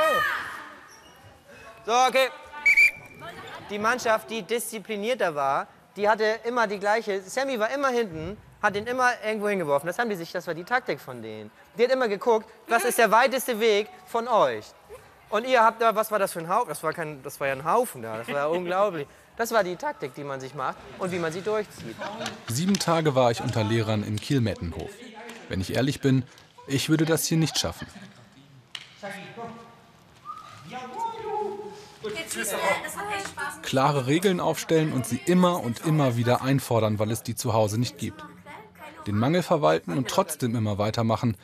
So, 1.85 1.93
okay. 1.93 2.27
Die 3.69 3.79
Mannschaft, 3.79 4.29
die 4.29 4.41
disziplinierter 4.41 5.33
war, 5.33 5.67
die 5.95 6.07
hatte 6.07 6.39
immer 6.43 6.67
die 6.67 6.79
gleiche. 6.79 7.21
Sammy 7.21 7.59
war 7.59 7.69
immer 7.71 7.89
hinten, 7.89 8.37
hat 8.61 8.75
ihn 8.75 8.85
immer 8.85 9.11
irgendwo 9.25 9.49
hingeworfen. 9.49 9.87
Das 9.87 9.99
haben 9.99 10.09
die 10.09 10.15
sich, 10.15 10.31
das 10.31 10.47
war 10.47 10.53
die 10.53 10.63
Taktik 10.63 10.99
von 10.99 11.21
denen. 11.21 11.51
Die 11.77 11.83
hat 11.83 11.91
immer 11.91 12.07
geguckt, 12.07 12.47
was 12.67 12.83
ist 12.83 12.97
der 12.97 13.11
weiteste 13.11 13.59
Weg 13.59 13.87
von 14.05 14.27
euch. 14.27 14.65
Und 15.29 15.47
ihr 15.47 15.63
habt 15.63 15.81
da, 15.81 15.95
was 15.95 16.11
war 16.11 16.19
das 16.19 16.33
für 16.33 16.39
ein 16.39 16.49
Haufen? 16.49 16.69
Das 16.69 16.83
war, 16.83 16.93
kein, 16.93 17.23
das 17.23 17.39
war 17.39 17.47
ja 17.47 17.53
ein 17.53 17.63
Haufen 17.63 18.01
da, 18.01 18.17
das 18.17 18.27
war 18.27 18.35
ja 18.35 18.45
unglaublich. 18.47 19.07
Das 19.37 19.51
war 19.51 19.63
die 19.63 19.75
Taktik, 19.75 20.13
die 20.13 20.23
man 20.23 20.39
sich 20.41 20.53
macht 20.53 20.77
und 20.99 21.11
wie 21.11 21.19
man 21.19 21.31
sie 21.31 21.41
durchzieht. 21.41 21.95
Sieben 22.47 22.77
Tage 22.77 23.15
war 23.15 23.31
ich 23.31 23.41
unter 23.41 23.63
Lehrern 23.63 24.03
im 24.03 24.17
Kielmettenhof. 24.17 24.91
Wenn 25.47 25.61
ich 25.61 25.73
ehrlich 25.73 26.01
bin, 26.01 26.23
ich 26.67 26.89
würde 26.89 27.05
das 27.05 27.25
hier 27.25 27.37
nicht 27.37 27.57
schaffen. 27.57 27.87
Klare 33.61 34.07
Regeln 34.07 34.39
aufstellen 34.39 34.93
und 34.93 35.05
sie 35.05 35.21
immer 35.25 35.61
und 35.61 35.85
immer 35.85 36.17
wieder 36.17 36.41
einfordern, 36.41 36.99
weil 36.99 37.11
es 37.11 37.23
die 37.23 37.35
zu 37.35 37.53
Hause 37.53 37.79
nicht 37.79 37.97
gibt. 37.97 38.23
Den 39.07 39.17
Mangel 39.17 39.43
verwalten 39.43 39.97
und 39.97 40.07
trotzdem 40.07 40.55
immer 40.55 40.77
weitermachen 40.77 41.35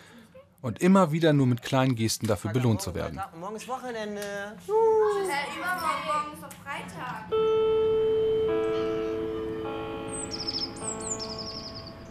und 0.62 0.80
immer 0.80 1.12
wieder 1.12 1.34
nur 1.34 1.48
mit 1.48 1.62
kleinen 1.62 1.96
Gesten 1.96 2.28
dafür 2.28 2.52
belohnt 2.52 2.82
zu 2.82 2.94
werden. 2.94 3.20
Morgen 3.40 3.56
ist 3.56 3.68
Wochenende. 3.68 4.22
Übermorgen 4.68 6.34
ist 6.34 6.44
doch 6.44 6.52
Freitag. 6.64 7.32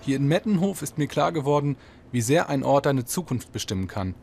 Hier 0.02 0.16
in 0.16 0.28
Mettenhof 0.28 0.82
ist 0.82 0.98
mir 0.98 1.08
klar 1.08 1.32
geworden, 1.32 1.76
wie 2.12 2.20
sehr 2.20 2.48
ein 2.48 2.62
Ort 2.62 2.86
deine 2.86 3.04
Zukunft 3.04 3.52
bestimmen 3.52 3.88
kann, 3.88 4.14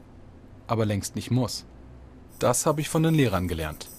aber 0.65 0.85
längst 0.85 1.15
nicht 1.15 1.29
muss. 1.29 1.65
Das 2.39 2.65
habe 2.65 2.81
ich 2.81 2.89
von 2.89 3.03
den 3.03 3.13
Lehrern 3.13 3.47
gelernt. 3.47 3.89